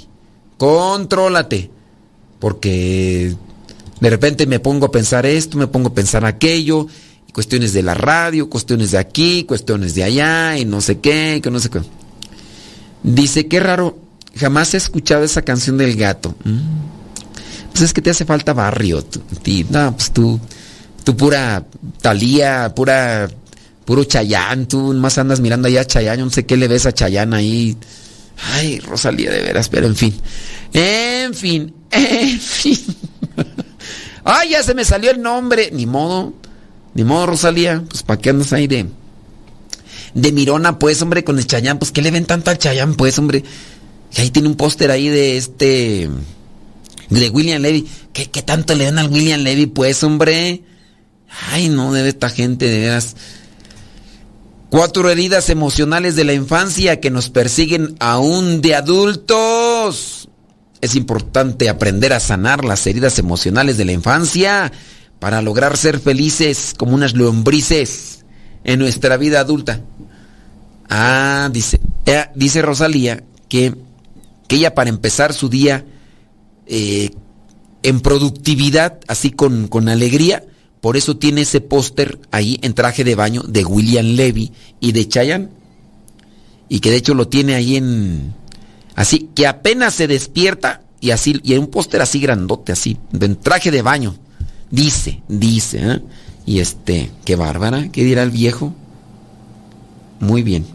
[0.56, 1.70] Contrólate.
[2.38, 3.34] Porque
[4.00, 6.86] de repente me pongo a pensar esto, me pongo a pensar aquello,
[7.34, 11.50] cuestiones de la radio, cuestiones de aquí, cuestiones de allá, y no sé qué, que
[11.50, 11.80] no sé qué.
[13.02, 13.98] Dice, qué raro,
[14.36, 16.34] jamás he escuchado esa canción del gato.
[16.44, 16.90] Mm.
[17.70, 19.04] Pues es que te hace falta barrio.
[19.70, 20.40] No, pues tú,
[21.04, 21.64] tú pura
[22.00, 23.28] Talía, pura,
[23.84, 26.86] puro Chayán, tú más andas mirando allá a Chayán, yo no sé qué le ves
[26.86, 27.76] a Chayán ahí.
[28.52, 30.14] Ay, Rosalía, de veras, pero en fin.
[30.72, 32.78] En fin, en fin.
[34.24, 35.70] Ay, ya se me salió el nombre.
[35.72, 36.32] Ni modo,
[36.94, 37.82] ni modo, Rosalía.
[37.88, 38.86] Pues para qué andas ahí de,
[40.14, 41.78] de Mirona, pues, hombre, con el Chayán.
[41.78, 43.44] Pues, ¿qué le ven tanto al Chayán, pues, hombre?
[44.16, 46.08] Y ahí tiene un póster ahí de este.
[47.08, 47.88] De William Levy.
[48.12, 50.62] ¿Qué, qué tanto le dan al William Levy, pues, hombre?
[51.50, 53.16] Ay, no, debe esta gente, de veras.
[54.68, 60.28] Cuatro heridas emocionales de la infancia que nos persiguen aún de adultos.
[60.80, 64.72] Es importante aprender a sanar las heridas emocionales de la infancia
[65.18, 68.24] para lograr ser felices como unas lombrices
[68.64, 69.80] en nuestra vida adulta.
[70.88, 73.74] Ah, dice, eh, dice Rosalía que,
[74.50, 75.84] que ella para empezar su día
[76.66, 77.10] eh,
[77.84, 80.44] en productividad, así con, con alegría,
[80.80, 85.06] por eso tiene ese póster ahí en traje de baño de William Levy y de
[85.06, 85.50] Chayanne.
[86.68, 88.34] Y que de hecho lo tiene ahí en...
[88.96, 93.36] Así, que apenas se despierta y así, y en un póster así grandote, así, en
[93.36, 94.16] traje de baño.
[94.68, 96.02] Dice, dice, ¿eh?
[96.44, 98.74] Y este, qué bárbara, ¿qué dirá el viejo?
[100.18, 100.66] Muy bien.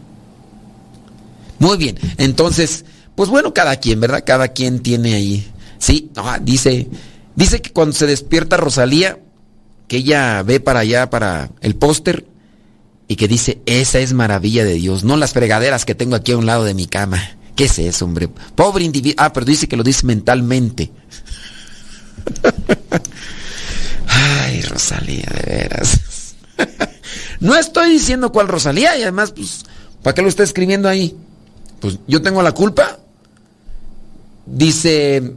[1.58, 4.22] Muy bien, entonces, pues bueno, cada quien, ¿verdad?
[4.24, 5.50] Cada quien tiene ahí.
[5.78, 6.88] Sí, ah, dice,
[7.34, 9.18] dice que cuando se despierta Rosalía,
[9.88, 12.26] que ella ve para allá, para el póster,
[13.08, 16.38] y que dice, esa es maravilla de Dios, no las fregaderas que tengo aquí a
[16.38, 17.22] un lado de mi cama.
[17.54, 18.28] ¿Qué es eso, hombre?
[18.54, 19.16] Pobre individuo.
[19.18, 20.92] Ah, pero dice que lo dice mentalmente.
[24.06, 26.34] Ay, Rosalía, de veras.
[27.40, 29.64] no estoy diciendo cuál Rosalía y además, pues,
[30.02, 31.16] ¿para qué lo está escribiendo ahí?
[31.80, 32.98] Pues yo tengo la culpa.
[34.46, 35.34] Dice,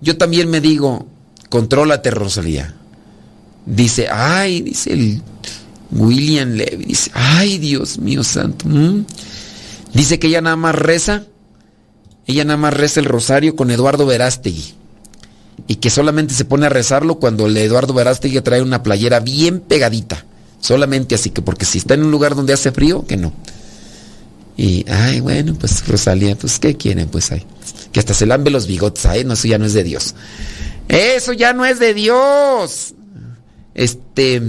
[0.00, 1.06] yo también me digo,
[1.48, 2.74] contrólate, Rosalía.
[3.64, 5.22] Dice, ay, dice el
[5.90, 8.66] William Levy, dice, ay, Dios mío santo.
[9.92, 11.24] Dice que ella nada más reza,
[12.26, 14.74] ella nada más reza el rosario con Eduardo Verástegui.
[15.66, 19.60] Y que solamente se pone a rezarlo cuando el Eduardo Verástegui trae una playera bien
[19.60, 20.24] pegadita.
[20.60, 23.32] Solamente así que, porque si está en un lugar donde hace frío, que no.
[24.56, 27.08] Y, ay, bueno, pues Rosalía, pues, ¿qué quieren?
[27.08, 27.44] Pues, ay,
[27.92, 30.14] que hasta se lambe los bigotes, ay, no, eso ya no es de Dios.
[30.88, 32.94] Eso ya no es de Dios.
[33.74, 34.42] Este,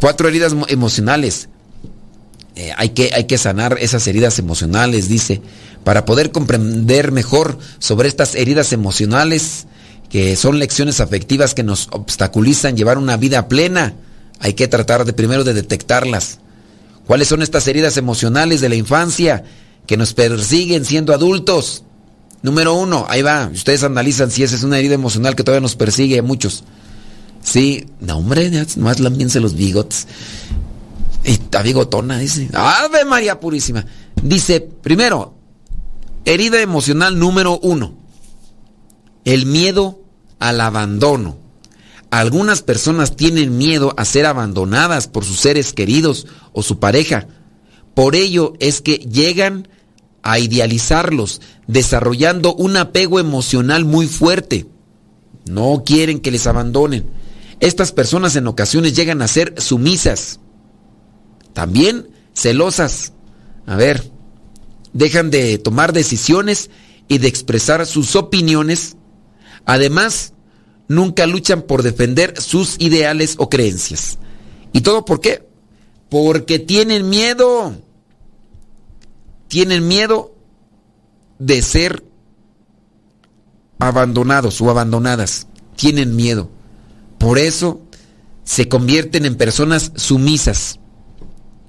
[0.00, 1.48] cuatro heridas mo- emocionales.
[2.56, 5.42] Eh, hay, que, hay que sanar esas heridas emocionales, dice,
[5.82, 9.66] para poder comprender mejor sobre estas heridas emocionales,
[10.08, 13.94] que son lecciones afectivas que nos obstaculizan llevar una vida plena.
[14.38, 16.38] Hay que tratar de primero de detectarlas.
[17.06, 19.44] ¿Cuáles son estas heridas emocionales de la infancia
[19.86, 21.84] que nos persiguen siendo adultos?
[22.42, 25.76] Número uno, ahí va, ustedes analizan si esa es una herida emocional que todavía nos
[25.76, 26.64] persigue a muchos.
[27.42, 30.06] Sí, no hombre, ya más lámbiense los bigotes.
[31.24, 32.48] Y está bigotona, dice.
[32.52, 33.86] Ave María Purísima.
[34.22, 35.34] Dice, primero,
[36.24, 37.94] herida emocional número uno.
[39.24, 40.02] El miedo
[40.38, 41.38] al abandono.
[42.10, 47.26] Algunas personas tienen miedo a ser abandonadas por sus seres queridos o su pareja.
[47.94, 49.68] Por ello es que llegan
[50.24, 54.66] a idealizarlos, desarrollando un apego emocional muy fuerte.
[55.44, 57.06] No quieren que les abandonen.
[57.60, 60.40] Estas personas en ocasiones llegan a ser sumisas.
[61.52, 63.12] También celosas.
[63.66, 64.10] A ver,
[64.94, 66.70] dejan de tomar decisiones
[67.06, 68.96] y de expresar sus opiniones.
[69.66, 70.32] Además,
[70.88, 74.18] nunca luchan por defender sus ideales o creencias.
[74.72, 75.46] ¿Y todo por qué?
[76.08, 77.74] Porque tienen miedo.
[79.54, 80.34] Tienen miedo
[81.38, 82.02] de ser
[83.78, 85.46] abandonados o abandonadas.
[85.76, 86.50] Tienen miedo.
[87.18, 87.80] Por eso
[88.42, 90.80] se convierten en personas sumisas.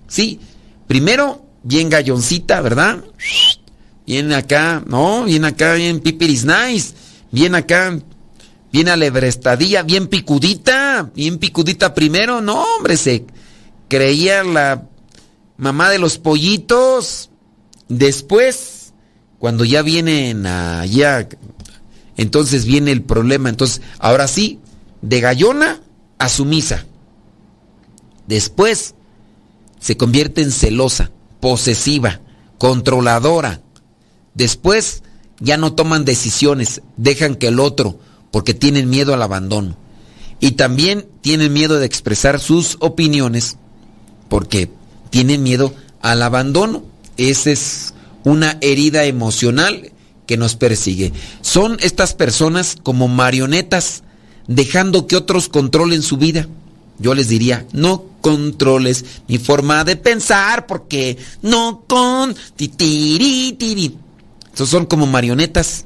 [0.07, 0.39] Sí,
[0.87, 3.03] primero bien galloncita, ¿verdad?
[4.07, 6.95] Bien acá, no, bien acá, bien pipiris nice.
[7.29, 7.99] Bien acá,
[8.71, 12.41] bien alebrestadilla, bien picudita, bien picudita primero.
[12.41, 13.27] No, hombre, se
[13.87, 14.89] creía la
[15.57, 17.29] mamá de los pollitos.
[17.89, 18.93] Después,
[19.39, 21.27] cuando ya vienen allá,
[22.17, 23.49] entonces viene el problema.
[23.49, 24.59] Entonces, ahora sí,
[25.01, 25.81] de gallona
[26.17, 26.85] a sumisa.
[28.27, 28.95] Después
[29.79, 32.21] se convierte en celosa, posesiva,
[32.57, 33.61] controladora.
[34.33, 35.03] Después
[35.39, 37.99] ya no toman decisiones, dejan que el otro,
[38.31, 39.77] porque tienen miedo al abandono.
[40.39, 43.57] Y también tienen miedo de expresar sus opiniones,
[44.27, 44.71] porque
[45.09, 46.83] tienen miedo al abandono.
[47.17, 47.93] Esa es
[48.23, 49.91] una herida emocional
[50.25, 51.13] que nos persigue.
[51.41, 54.03] Son estas personas como marionetas,
[54.47, 56.47] dejando que otros controlen su vida.
[56.97, 62.35] Yo les diría, no controles mi forma de pensar porque no con...
[64.53, 65.85] Esos son como marionetas,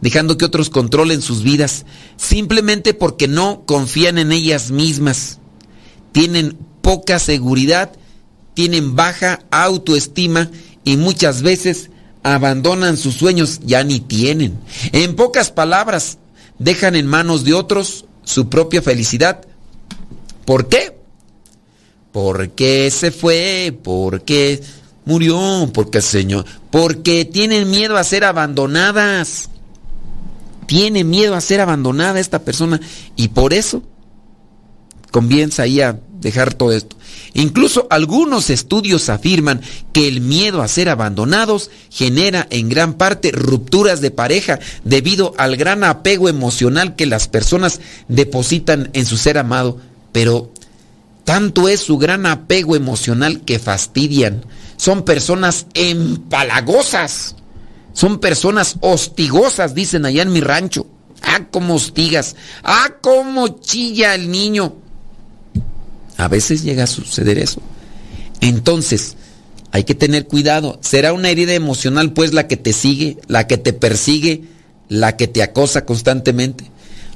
[0.00, 1.84] dejando que otros controlen sus vidas,
[2.16, 5.38] simplemente porque no confían en ellas mismas.
[6.12, 7.92] Tienen poca seguridad,
[8.54, 10.50] tienen baja autoestima
[10.84, 11.90] y muchas veces
[12.22, 14.58] abandonan sus sueños, ya ni tienen.
[14.92, 16.18] En pocas palabras,
[16.58, 19.44] dejan en manos de otros su propia felicidad.
[20.44, 20.96] ¿Por qué?
[22.12, 24.62] Porque se fue, porque
[25.04, 29.50] murió, porque Señor, porque tienen miedo a ser abandonadas.
[30.66, 32.80] Tiene miedo a ser abandonada esta persona
[33.16, 33.82] y por eso
[35.10, 36.96] comienza ahí a dejar todo esto.
[37.34, 39.60] Incluso algunos estudios afirman
[39.92, 45.56] que el miedo a ser abandonados genera en gran parte rupturas de pareja debido al
[45.56, 49.78] gran apego emocional que las personas depositan en su ser amado.
[50.12, 50.50] Pero
[51.24, 54.44] tanto es su gran apego emocional que fastidian.
[54.76, 57.36] Son personas empalagosas.
[57.92, 60.86] Son personas hostigosas, dicen allá en mi rancho.
[61.22, 62.34] Ah, cómo hostigas.
[62.62, 64.83] Ah, cómo chilla el niño.
[66.16, 67.60] A veces llega a suceder eso.
[68.40, 69.16] Entonces,
[69.72, 70.78] hay que tener cuidado.
[70.82, 74.44] Será una herida emocional pues la que te sigue, la que te persigue,
[74.88, 76.70] la que te acosa constantemente.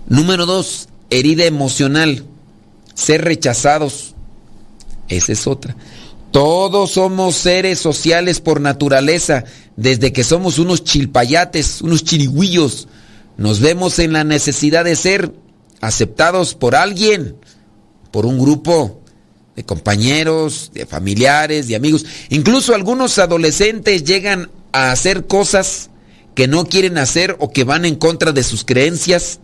[0.08, 2.24] Número dos, herida emocional.
[2.94, 4.14] Ser rechazados.
[5.08, 5.76] Esa es otra.
[6.30, 9.44] Todos somos seres sociales por naturaleza,
[9.76, 12.88] desde que somos unos chilpayates, unos chirigüillos.
[13.36, 15.32] Nos vemos en la necesidad de ser
[15.80, 17.36] aceptados por alguien
[18.10, 19.00] por un grupo
[19.56, 22.06] de compañeros, de familiares, de amigos.
[22.30, 25.90] Incluso algunos adolescentes llegan a hacer cosas
[26.34, 29.40] que no quieren hacer o que van en contra de sus creencias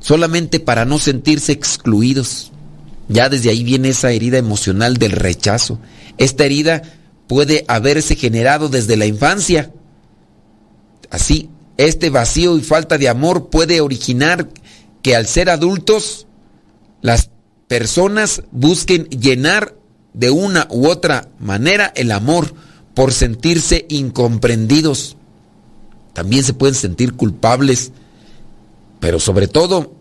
[0.00, 2.52] solamente para no sentirse excluidos.
[3.08, 5.78] Ya desde ahí viene esa herida emocional del rechazo.
[6.18, 6.82] Esta herida
[7.28, 9.72] puede haberse generado desde la infancia.
[11.10, 14.48] Así, este vacío y falta de amor puede originar
[15.02, 16.26] que al ser adultos
[17.02, 17.30] las
[17.68, 19.74] personas busquen llenar
[20.12, 22.54] de una u otra manera el amor
[22.94, 25.16] por sentirse incomprendidos.
[26.12, 27.92] También se pueden sentir culpables,
[29.00, 29.94] pero sobre todo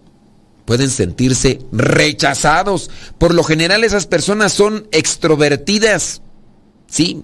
[0.63, 2.89] pueden sentirse rechazados.
[3.17, 6.21] Por lo general esas personas son extrovertidas,
[6.87, 7.23] ¿sí?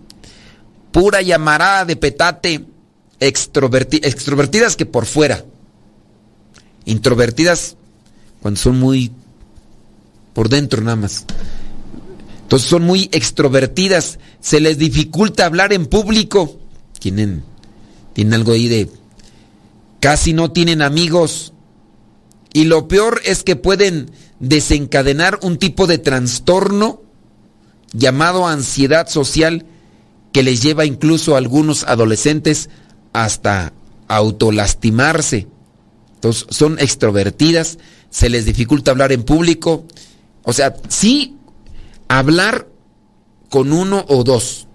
[0.92, 2.66] Pura llamarada de petate,
[3.20, 5.46] extrovertidas que por fuera.
[6.84, 7.78] Introvertidas
[8.42, 9.12] cuando son muy
[10.34, 11.26] por dentro nada más.
[12.44, 16.60] Entonces son muy extrovertidas, se les dificulta hablar en público.
[17.00, 17.44] Tienen,
[18.14, 18.90] tienen algo ahí de...
[20.00, 21.54] Casi no tienen amigos.
[22.54, 27.02] Y lo peor es que pueden desencadenar un tipo de trastorno
[27.94, 29.66] llamado ansiedad social
[30.32, 32.70] que les lleva incluso a algunos adolescentes
[33.14, 33.74] hasta
[34.08, 35.48] autolastimarse.
[36.16, 37.78] Entonces son extrovertidas,
[38.10, 39.86] se les dificulta hablar en público,
[40.44, 41.38] o sea, sí
[42.08, 42.68] hablar
[43.50, 44.68] con uno o dos.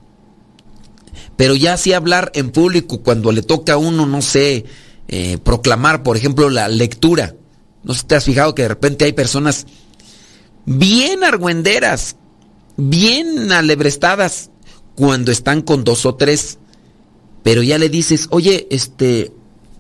[1.37, 4.64] Pero ya sí hablar en público cuando le toca a uno, no sé,
[5.09, 7.35] eh, proclamar, por ejemplo, la lectura.
[7.83, 9.67] No te has fijado que de repente hay personas
[10.64, 12.17] bien argüenderas,
[12.77, 14.51] bien alebrestadas,
[14.95, 16.59] cuando están con dos o tres.
[17.43, 19.33] Pero ya le dices, oye, este,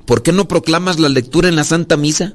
[0.04, 2.34] ¿por qué no proclamas la lectura en la Santa Misa?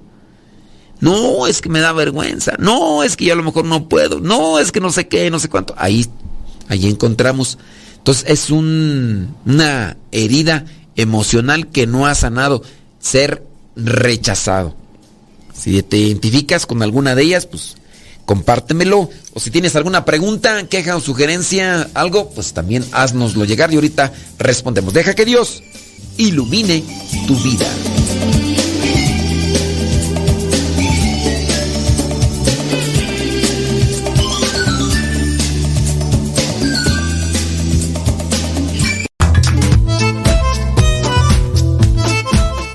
[1.02, 2.54] No, es que me da vergüenza.
[2.60, 4.20] No, es que yo a lo mejor no puedo.
[4.20, 5.74] No, es que no sé qué, no sé cuánto.
[5.78, 6.06] Ahí,
[6.70, 7.58] ahí encontramos.
[7.98, 12.62] Entonces es una herida emocional que no ha sanado.
[13.00, 13.44] Ser
[13.76, 14.76] rechazado.
[15.54, 17.76] Si te identificas con alguna de ellas, pues
[18.26, 19.10] compártemelo.
[19.34, 24.14] O si tienes alguna pregunta, queja o sugerencia, algo, pues también haznoslo llegar y ahorita
[24.38, 24.94] respondemos.
[24.94, 25.64] Deja que Dios
[26.18, 26.84] ilumine
[27.28, 27.68] tu vida.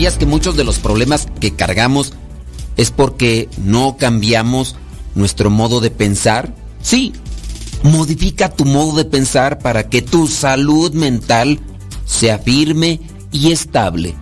[0.00, 2.14] ¿Sabías que muchos de los problemas que cargamos
[2.78, 4.76] es porque no cambiamos
[5.14, 6.54] nuestro modo de pensar?
[6.80, 7.12] Sí,
[7.82, 11.60] modifica tu modo de pensar para que tu salud mental
[12.06, 12.98] sea firme
[13.30, 14.14] y estable.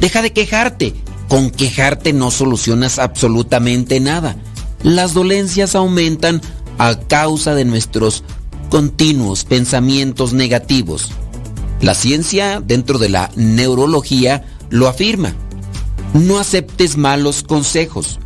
[0.00, 0.94] Deja de quejarte.
[1.26, 4.36] Con quejarte no solucionas absolutamente nada.
[4.84, 6.40] Las dolencias aumentan
[6.78, 8.22] a causa de nuestros
[8.70, 11.10] continuos pensamientos negativos.
[11.80, 15.34] La ciencia dentro de la neurología lo afirma.
[16.14, 18.18] No aceptes malos consejos.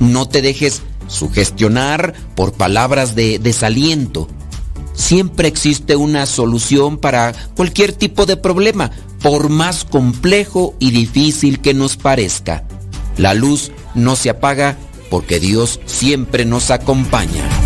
[0.00, 4.28] No te dejes sugestionar por palabras de desaliento.
[4.94, 8.90] Siempre existe una solución para cualquier tipo de problema,
[9.22, 12.64] por más complejo y difícil que nos parezca.
[13.18, 14.76] La luz no se apaga
[15.10, 17.65] porque Dios siempre nos acompaña.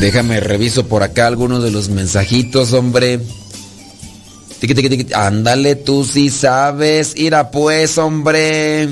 [0.00, 3.20] Déjame reviso por acá algunos de los mensajitos, hombre.
[5.14, 7.16] Ándale, tú sí sabes.
[7.16, 8.88] Ira pues, hombre.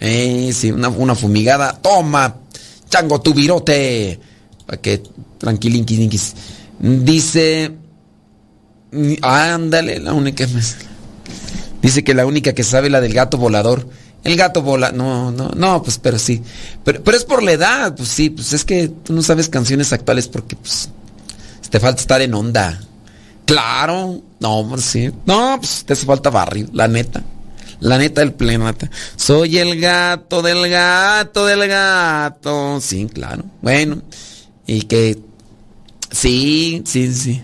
[0.00, 1.78] Eh, sí, una, una fumigada.
[1.80, 2.36] Toma,
[2.88, 4.18] chango tu virote.
[4.66, 5.02] Para que
[5.38, 6.34] tranquilinquis.
[6.78, 7.72] Dice.
[9.22, 10.46] Ándale, la única.
[11.80, 13.88] Dice que la única que sabe la del gato volador.
[14.22, 16.42] El gato vola, no, no, no, pues pero sí.
[16.84, 19.92] Pero, pero es por la edad, pues sí, pues es que tú no sabes canciones
[19.92, 20.90] actuales porque pues
[21.70, 22.80] te falta estar en onda.
[23.46, 25.10] Claro, no, pues sí.
[25.24, 27.22] No, pues te hace falta barrio, la neta.
[27.80, 28.90] La neta del planeta.
[29.16, 32.78] Soy el gato del gato del gato.
[32.80, 33.44] Sí, claro.
[33.62, 34.02] Bueno,
[34.66, 35.18] y que
[36.10, 37.42] sí, sí, sí.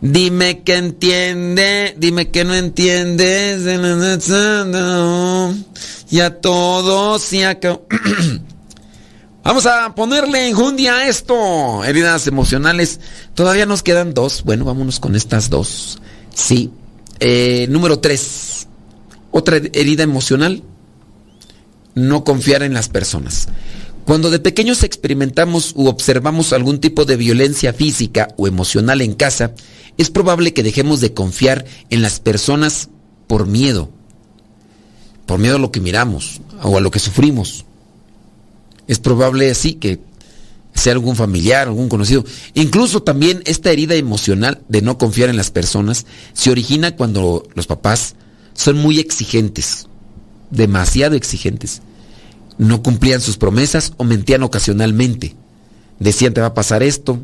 [0.00, 3.64] Dime que entiende, dime que no entiendes.
[6.10, 7.86] Ya todo se acabó.
[9.42, 11.82] Vamos a ponerle enjundia a esto.
[11.82, 13.00] Heridas emocionales.
[13.34, 14.44] Todavía nos quedan dos.
[14.44, 16.00] Bueno, vámonos con estas dos.
[16.34, 16.70] Sí.
[17.18, 18.68] Eh, número tres.
[19.30, 20.62] Otra herida emocional.
[21.94, 23.48] No confiar en las personas.
[24.08, 29.52] Cuando de pequeños experimentamos u observamos algún tipo de violencia física o emocional en casa,
[29.98, 32.88] es probable que dejemos de confiar en las personas
[33.26, 33.90] por miedo.
[35.26, 37.66] Por miedo a lo que miramos o a lo que sufrimos.
[38.86, 40.00] Es probable así que
[40.72, 42.24] sea algún familiar, algún conocido.
[42.54, 47.66] Incluso también esta herida emocional de no confiar en las personas se origina cuando los
[47.66, 48.14] papás
[48.54, 49.86] son muy exigentes,
[50.50, 51.82] demasiado exigentes
[52.58, 55.36] no cumplían sus promesas o mentían ocasionalmente.
[55.98, 57.20] Decían te va a pasar esto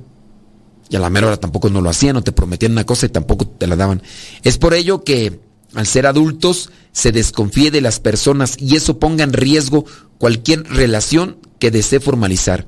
[0.89, 3.11] y a la mera hora tampoco no lo hacían o te prometían una cosa y
[3.11, 4.03] tampoco te la daban.
[4.43, 5.41] Es por ello que
[5.75, 9.85] al ser adultos se desconfíe de las personas y eso ponga en riesgo
[10.19, 12.67] cualquier relación que desee formalizar,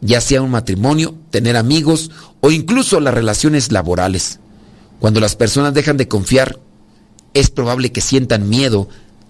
[0.00, 4.38] ya sea un matrimonio, tener amigos o incluso las relaciones laborales.
[5.00, 6.58] Cuando las personas dejan de confiar,
[7.34, 8.88] es probable que sientan miedo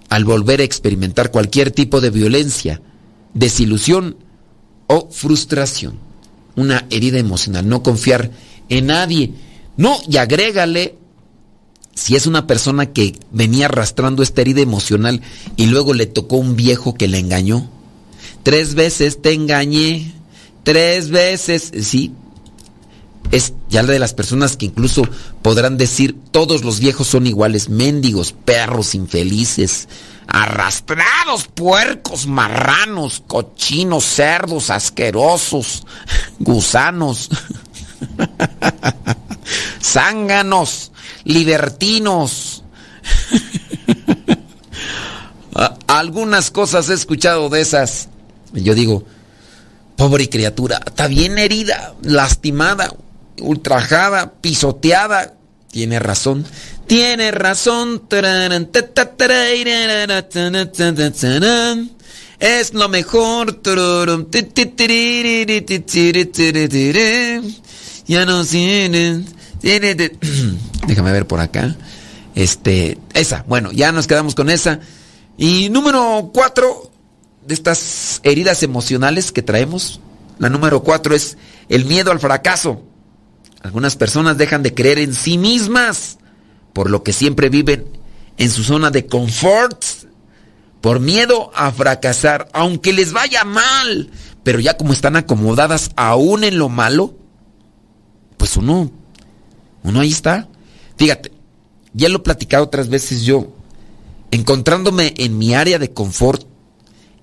[0.08, 2.80] al volver a experimentar cualquier tipo de violencia,
[3.34, 4.16] desilusión
[4.86, 5.98] o frustración.
[6.54, 8.30] Una herida emocional, no confiar
[8.68, 9.32] en nadie.
[9.76, 10.96] No, y agrégale,
[11.94, 15.22] si es una persona que venía arrastrando esta herida emocional
[15.56, 17.68] y luego le tocó un viejo que le engañó.
[18.42, 20.12] Tres veces te engañé,
[20.62, 22.12] tres veces, sí.
[23.30, 25.02] Es ya la de las personas que incluso
[25.42, 29.88] podrán decir todos los viejos son iguales, mendigos, perros, infelices,
[30.26, 35.86] arrastrados, puercos, marranos, cochinos, cerdos, asquerosos,
[36.38, 37.28] gusanos,
[39.82, 40.92] zánganos,
[41.24, 42.62] libertinos.
[45.86, 48.08] Algunas cosas he escuchado de esas.
[48.52, 49.04] Yo digo,
[49.96, 52.92] pobre criatura, está bien herida, lastimada,
[53.40, 55.34] ultrajada, pisoteada.
[55.70, 56.46] Tiene razón.
[56.86, 58.02] Tiene razón.
[62.38, 63.62] Es lo mejor.
[68.06, 69.26] Ya no tienen.
[70.86, 71.76] Déjame ver por acá.
[72.34, 74.80] Este, esa, bueno, ya nos quedamos con esa.
[75.38, 76.90] Y número cuatro
[77.46, 80.00] de estas heridas emocionales que traemos,
[80.38, 81.36] la número cuatro es
[81.68, 82.82] el miedo al fracaso.
[83.66, 86.18] Algunas personas dejan de creer en sí mismas,
[86.72, 87.84] por lo que siempre viven
[88.36, 89.82] en su zona de confort,
[90.80, 94.08] por miedo a fracasar, aunque les vaya mal.
[94.44, 97.16] Pero ya como están acomodadas aún en lo malo,
[98.36, 98.92] pues uno,
[99.82, 100.46] uno ahí está.
[100.96, 101.32] Fíjate,
[101.92, 103.52] ya lo he platicado otras veces yo,
[104.30, 106.46] encontrándome en mi área de confort,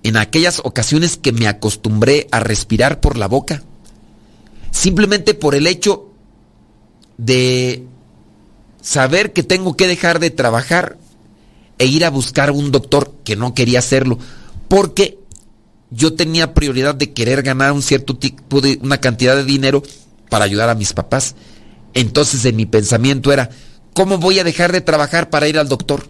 [0.02, 3.62] en aquellas ocasiones que me acostumbré a respirar por la boca,
[4.72, 6.03] simplemente por el hecho
[7.18, 7.84] de
[8.80, 10.98] saber que tengo que dejar de trabajar
[11.78, 14.18] e ir a buscar un doctor que no quería hacerlo,
[14.68, 15.18] porque
[15.90, 19.82] yo tenía prioridad de querer ganar un cierto tipo de una cantidad de dinero
[20.28, 21.34] para ayudar a mis papás.
[21.94, 23.50] Entonces en mi pensamiento era,
[23.92, 26.08] ¿cómo voy a dejar de trabajar para ir al doctor?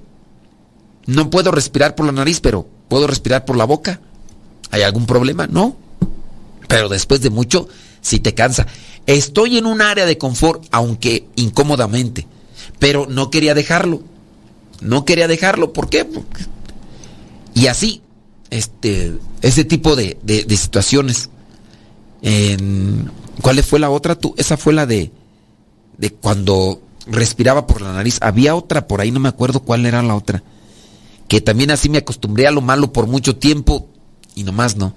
[1.06, 4.00] No puedo respirar por la nariz, pero puedo respirar por la boca.
[4.70, 5.46] ¿Hay algún problema?
[5.46, 5.76] No.
[6.66, 7.68] Pero después de mucho,
[8.04, 8.66] si te cansa.
[9.06, 12.26] Estoy en un área de confort, aunque incómodamente,
[12.78, 14.02] pero no quería dejarlo.
[14.82, 15.72] No quería dejarlo.
[15.72, 16.04] ¿Por qué?
[16.04, 16.44] Porque-
[17.54, 18.02] Y así,
[18.50, 21.30] este, ese tipo de, de- situaciones.
[22.22, 24.14] En- ¿Cuál fue la otra?
[24.16, 25.10] Tú, esa fue la de,
[25.98, 28.18] de cuando respiraba por la nariz.
[28.20, 30.42] Había otra por ahí, no me acuerdo cuál era la otra.
[31.28, 33.88] Que también así me acostumbré a lo malo por mucho tiempo
[34.34, 34.94] y nomás no.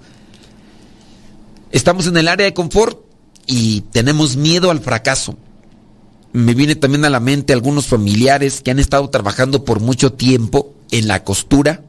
[1.70, 2.98] Estamos en el área de confort
[3.46, 5.36] y tenemos miedo al fracaso.
[6.32, 10.74] Me viene también a la mente algunos familiares que han estado trabajando por mucho tiempo
[10.90, 11.82] en la costura,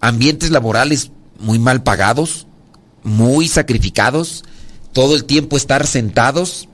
[0.00, 2.46] ambientes laborales muy mal pagados,
[3.02, 4.44] muy sacrificados,
[4.92, 6.68] todo el tiempo estar sentados,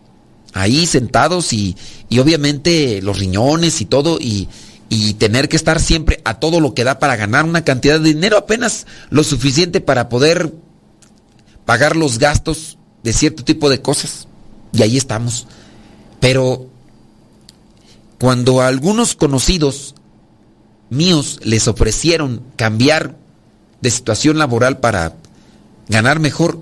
[0.52, 1.76] ahí sentados y,
[2.08, 4.48] y obviamente los riñones y todo y,
[4.88, 8.08] y tener que estar siempre a todo lo que da para ganar una cantidad de
[8.08, 10.52] dinero apenas lo suficiente para poder
[11.68, 14.26] pagar los gastos de cierto tipo de cosas.
[14.72, 15.46] Y ahí estamos.
[16.18, 16.66] Pero
[18.18, 19.94] cuando a algunos conocidos
[20.88, 23.18] míos les ofrecieron cambiar
[23.82, 25.16] de situación laboral para
[25.90, 26.58] ganar mejor,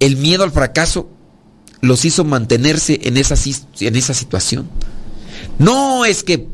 [0.00, 1.06] el miedo al fracaso
[1.82, 3.34] los hizo mantenerse en esa,
[3.80, 4.70] en esa situación.
[5.58, 6.48] No es que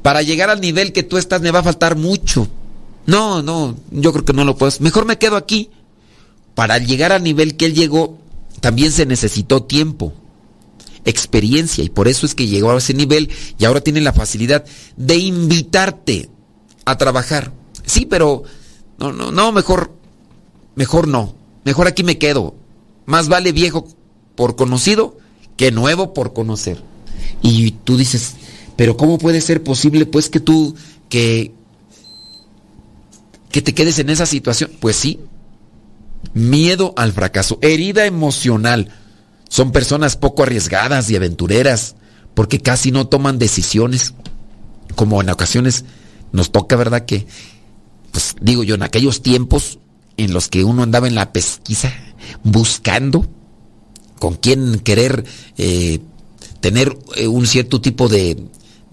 [0.00, 2.48] para llegar al nivel que tú estás me va a faltar mucho.
[3.04, 4.72] No, no, yo creo que no lo puedo.
[4.80, 5.68] Mejor me quedo aquí.
[6.54, 8.18] Para llegar al nivel que él llegó,
[8.60, 10.12] también se necesitó tiempo,
[11.04, 14.64] experiencia, y por eso es que llegó a ese nivel y ahora tiene la facilidad
[14.96, 16.28] de invitarte
[16.84, 17.52] a trabajar.
[17.84, 18.44] Sí, pero
[18.98, 19.92] no, no, no, mejor,
[20.74, 21.34] mejor no.
[21.64, 22.54] Mejor aquí me quedo.
[23.06, 23.88] Más vale viejo
[24.36, 25.18] por conocido
[25.56, 26.82] que nuevo por conocer.
[27.40, 28.34] Y tú dices,
[28.76, 30.74] pero ¿cómo puede ser posible pues que tú,
[31.08, 31.52] que,
[33.50, 34.70] que te quedes en esa situación?
[34.80, 35.20] Pues sí,
[36.34, 38.88] miedo al fracaso, herida emocional.
[39.48, 41.96] Son personas poco arriesgadas y aventureras
[42.34, 44.14] porque casi no toman decisiones.
[44.94, 45.84] Como en ocasiones
[46.32, 47.04] nos toca, ¿verdad?
[47.06, 47.26] Que,
[48.10, 49.78] pues digo yo, en aquellos tiempos
[50.16, 51.92] en los que uno andaba en la pesquisa
[52.42, 53.26] buscando
[54.18, 55.24] con quién querer
[55.58, 56.00] eh,
[56.60, 58.48] tener eh, un cierto tipo de,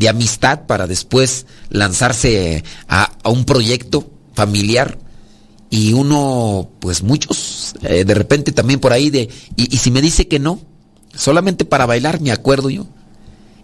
[0.10, 4.98] amistad para después lanzarse a un proyecto familiar
[5.70, 10.28] y uno, pues muchos, eh, de repente también por ahí de, y, si me dice
[10.28, 10.60] que no,
[11.14, 12.88] solamente para bailar, me acuerdo yo,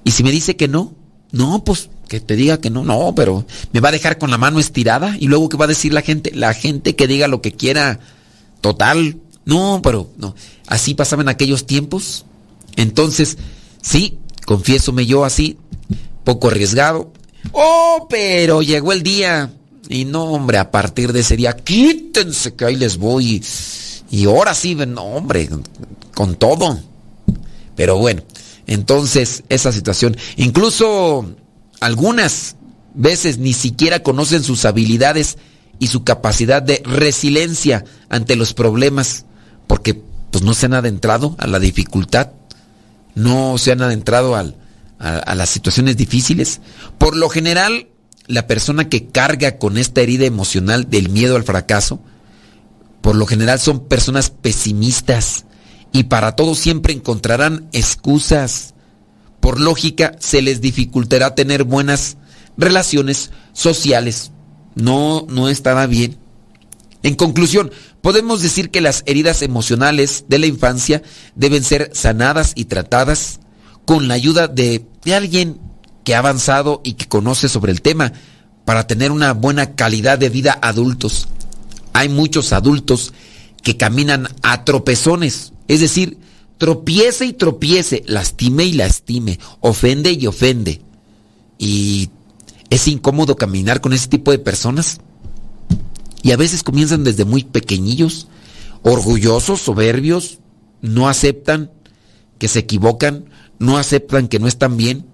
[0.04, 0.94] y si me dice que no,
[1.32, 4.38] no, pues que te diga que no, no, pero me va a dejar con la
[4.38, 7.42] mano estirada y luego qué va a decir la gente, la gente que diga lo
[7.42, 8.00] que quiera,
[8.62, 10.36] total, no, pero no,
[10.68, 12.26] así pasaban aquellos tiempos,
[12.76, 13.40] entonces,
[13.82, 15.58] sí, confiésome yo así,
[16.24, 17.12] poco arriesgado,
[17.52, 19.52] oh, pero llegó el día,
[19.90, 23.44] y no, hombre, a partir de ese día, quítense que ahí les voy.
[24.10, 25.50] Y, ahora sí, no, hombre,
[26.14, 26.80] con todo.
[27.76, 28.24] Pero bueno,
[28.68, 31.36] entonces esa situación, incluso
[31.82, 32.56] algunas
[32.94, 35.38] veces ni siquiera conocen sus habilidades
[35.80, 39.26] y su capacidad de resiliencia ante los problemas,
[39.68, 42.32] porque pues no se han adentrado a la dificultad,
[43.14, 44.56] no se han adentrado al,
[45.00, 46.62] a las situaciones difíciles.
[46.98, 47.88] Por lo general,
[48.28, 52.02] la persona que carga con esta herida emocional del miedo al fracaso,
[53.02, 55.46] por lo general son personas pesimistas
[55.92, 58.74] y para todo siempre encontrarán excusas.
[59.40, 62.18] Por lógica, se les dificultará tener buenas
[62.58, 64.32] relaciones sociales.
[64.74, 66.18] No, no estará bien.
[67.04, 67.72] En conclusión,
[68.02, 71.04] podemos decir que las heridas emocionales de la infancia
[71.36, 73.40] deben ser sanadas y tratadas
[73.86, 75.60] con la ayuda de, de alguien
[76.06, 78.14] que ha avanzado y que conoce sobre el tema
[78.64, 81.28] para tener una buena calidad de vida adultos.
[81.92, 83.14] Hay muchos adultos
[83.64, 86.18] que caminan a tropezones, es decir,
[86.58, 90.82] tropiece y tropiece, lastime y lastime, ofende y ofende.
[91.58, 92.10] Y
[92.70, 95.00] es incómodo caminar con ese tipo de personas.
[96.22, 98.28] Y a veces comienzan desde muy pequeñillos,
[98.84, 100.40] orgullosos, soberbios,
[100.82, 101.72] no aceptan
[102.38, 103.26] que se equivocan,
[103.60, 105.06] no aceptan que no están bien.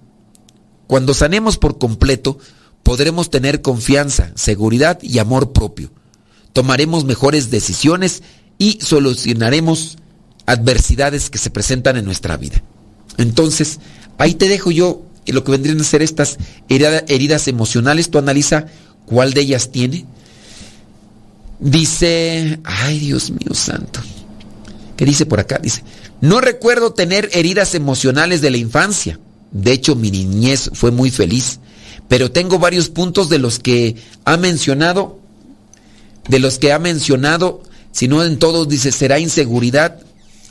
[0.91, 2.37] Cuando sanemos por completo,
[2.83, 5.89] podremos tener confianza, seguridad y amor propio.
[6.51, 8.23] Tomaremos mejores decisiones
[8.57, 9.97] y solucionaremos
[10.45, 12.61] adversidades que se presentan en nuestra vida.
[13.17, 13.79] Entonces,
[14.17, 16.37] ahí te dejo yo lo que vendrían a ser estas
[16.67, 18.11] heridas emocionales.
[18.11, 18.65] Tú analiza
[19.05, 20.05] cuál de ellas tiene.
[21.61, 24.01] Dice, ay Dios mío santo.
[24.97, 25.57] ¿Qué dice por acá?
[25.57, 25.85] Dice,
[26.19, 29.21] no recuerdo tener heridas emocionales de la infancia.
[29.51, 31.59] De hecho, mi niñez fue muy feliz.
[32.07, 33.95] Pero tengo varios puntos de los que
[34.25, 35.19] ha mencionado,
[36.27, 39.99] de los que ha mencionado, si no en todos, dice, será inseguridad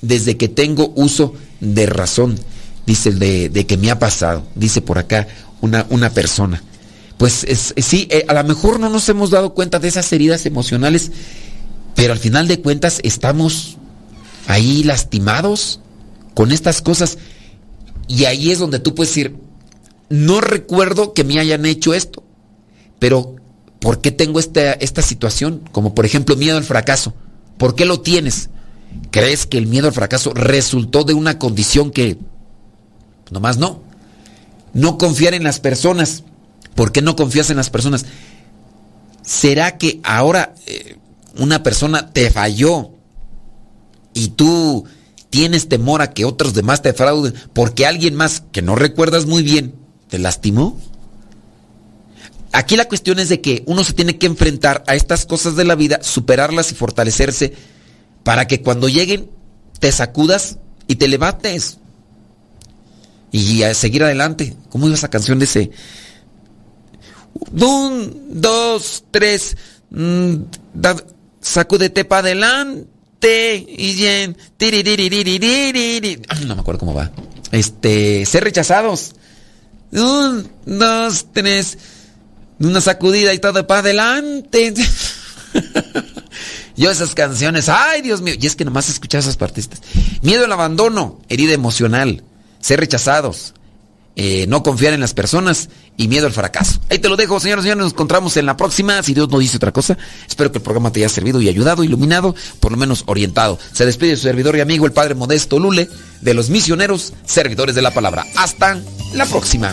[0.02, 2.38] desde que tengo uso de razón,
[2.86, 5.26] dice de, de que me ha pasado, dice por acá
[5.60, 6.62] una, una persona.
[7.18, 10.46] Pues es, sí, eh, a lo mejor no nos hemos dado cuenta de esas heridas
[10.46, 11.12] emocionales,
[11.94, 13.76] pero al final de cuentas estamos
[14.46, 15.80] ahí lastimados
[16.32, 17.18] con estas cosas.
[18.10, 19.36] Y ahí es donde tú puedes decir,
[20.08, 22.24] no recuerdo que me hayan hecho esto,
[22.98, 23.36] pero
[23.78, 25.62] ¿por qué tengo esta, esta situación?
[25.70, 27.14] Como por ejemplo miedo al fracaso.
[27.56, 28.50] ¿Por qué lo tienes?
[29.12, 32.18] ¿Crees que el miedo al fracaso resultó de una condición que
[33.30, 33.80] nomás no?
[34.74, 36.24] No confiar en las personas.
[36.74, 38.06] ¿Por qué no confías en las personas?
[39.22, 40.96] ¿Será que ahora eh,
[41.38, 42.90] una persona te falló
[44.14, 44.84] y tú
[45.30, 49.42] tienes temor a que otros demás te frauden porque alguien más que no recuerdas muy
[49.42, 49.74] bien
[50.08, 50.78] te lastimó?
[52.52, 55.64] Aquí la cuestión es de que uno se tiene que enfrentar a estas cosas de
[55.64, 57.54] la vida, superarlas y fortalecerse
[58.24, 59.30] para que cuando lleguen
[59.78, 60.58] te sacudas
[60.88, 61.78] y te levantes
[63.30, 64.56] y a seguir adelante.
[64.68, 65.70] ¿Cómo iba esa canción de ese?
[67.52, 69.56] Un, dos, tres,
[69.90, 70.34] mmm,
[71.40, 72.88] sacúdete para adelante
[73.28, 74.36] y bien.
[76.46, 77.10] No me acuerdo cómo va.
[77.52, 79.12] Este, ser rechazados.
[79.92, 81.78] Un, dos, tres,
[82.58, 84.74] una sacudida y todo para adelante.
[86.76, 89.82] Yo esas canciones, ay Dios mío, y es que nomás escuchar esas partistas.
[90.22, 92.22] Miedo al abandono, herida emocional,
[92.60, 93.54] ser rechazados,
[94.16, 96.80] eh, no confiar en las personas y miedo al fracaso.
[96.90, 99.38] Ahí te lo dejo, señores y señores, nos encontramos en la próxima, si Dios no
[99.38, 99.96] dice otra cosa.
[100.28, 103.58] Espero que el programa te haya servido y ayudado, iluminado, por lo menos orientado.
[103.72, 105.88] Se despide su servidor y amigo, el Padre Modesto Lule,
[106.20, 108.26] de los misioneros, servidores de la palabra.
[108.36, 108.80] Hasta
[109.14, 109.72] la próxima.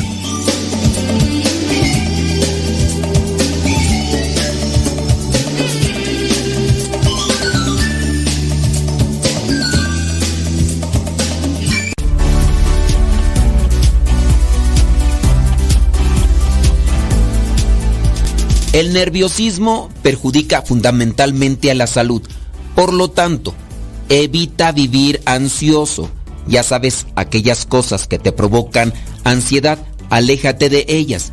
[18.78, 22.21] El nerviosismo perjudica fundamentalmente a la salud.
[22.75, 23.55] Por lo tanto,
[24.07, 26.11] evita vivir ansioso.
[26.47, 29.80] Ya sabes, aquellas cosas que te provocan ansiedad,
[30.11, 31.32] aléjate de ellas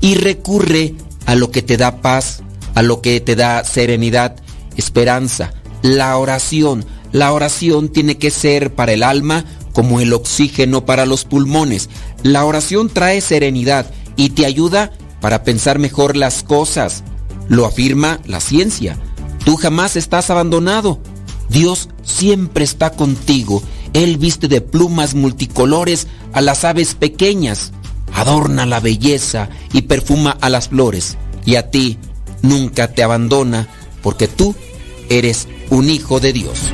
[0.00, 0.94] y recurre
[1.26, 2.42] a lo que te da paz,
[2.74, 4.36] a lo que te da serenidad,
[4.78, 6.86] esperanza, la oración.
[7.12, 9.44] La oración tiene que ser para el alma
[9.74, 11.90] como el oxígeno para los pulmones.
[12.22, 14.92] La oración trae serenidad y te ayuda
[15.26, 17.02] para pensar mejor las cosas.
[17.48, 18.96] Lo afirma la ciencia.
[19.44, 21.00] Tú jamás estás abandonado.
[21.48, 23.60] Dios siempre está contigo.
[23.92, 27.72] Él viste de plumas multicolores a las aves pequeñas,
[28.14, 31.16] adorna la belleza y perfuma a las flores.
[31.44, 31.98] Y a ti
[32.42, 33.66] nunca te abandona
[34.04, 34.54] porque tú
[35.08, 36.70] eres un hijo de Dios.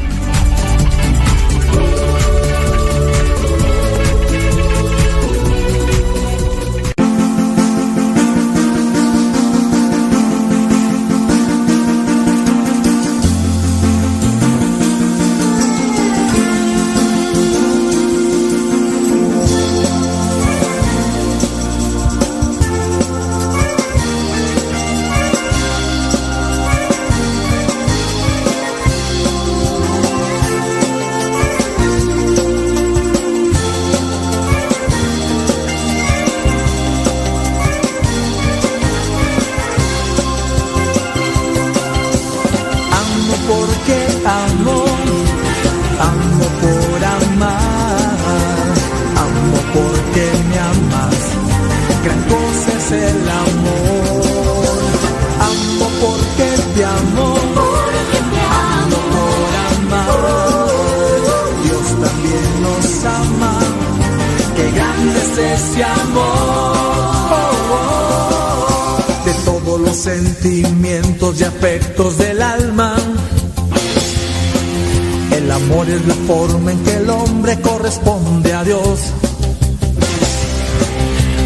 [76.33, 78.99] Forma en que el hombre corresponde a Dios.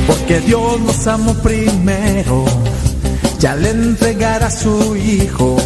[0.07, 2.45] Porque Dios nos amó primero,
[3.43, 5.57] y al entregar a su Hijo,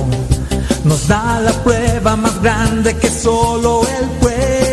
[0.84, 4.69] nos da la prueba más grande que solo Él puede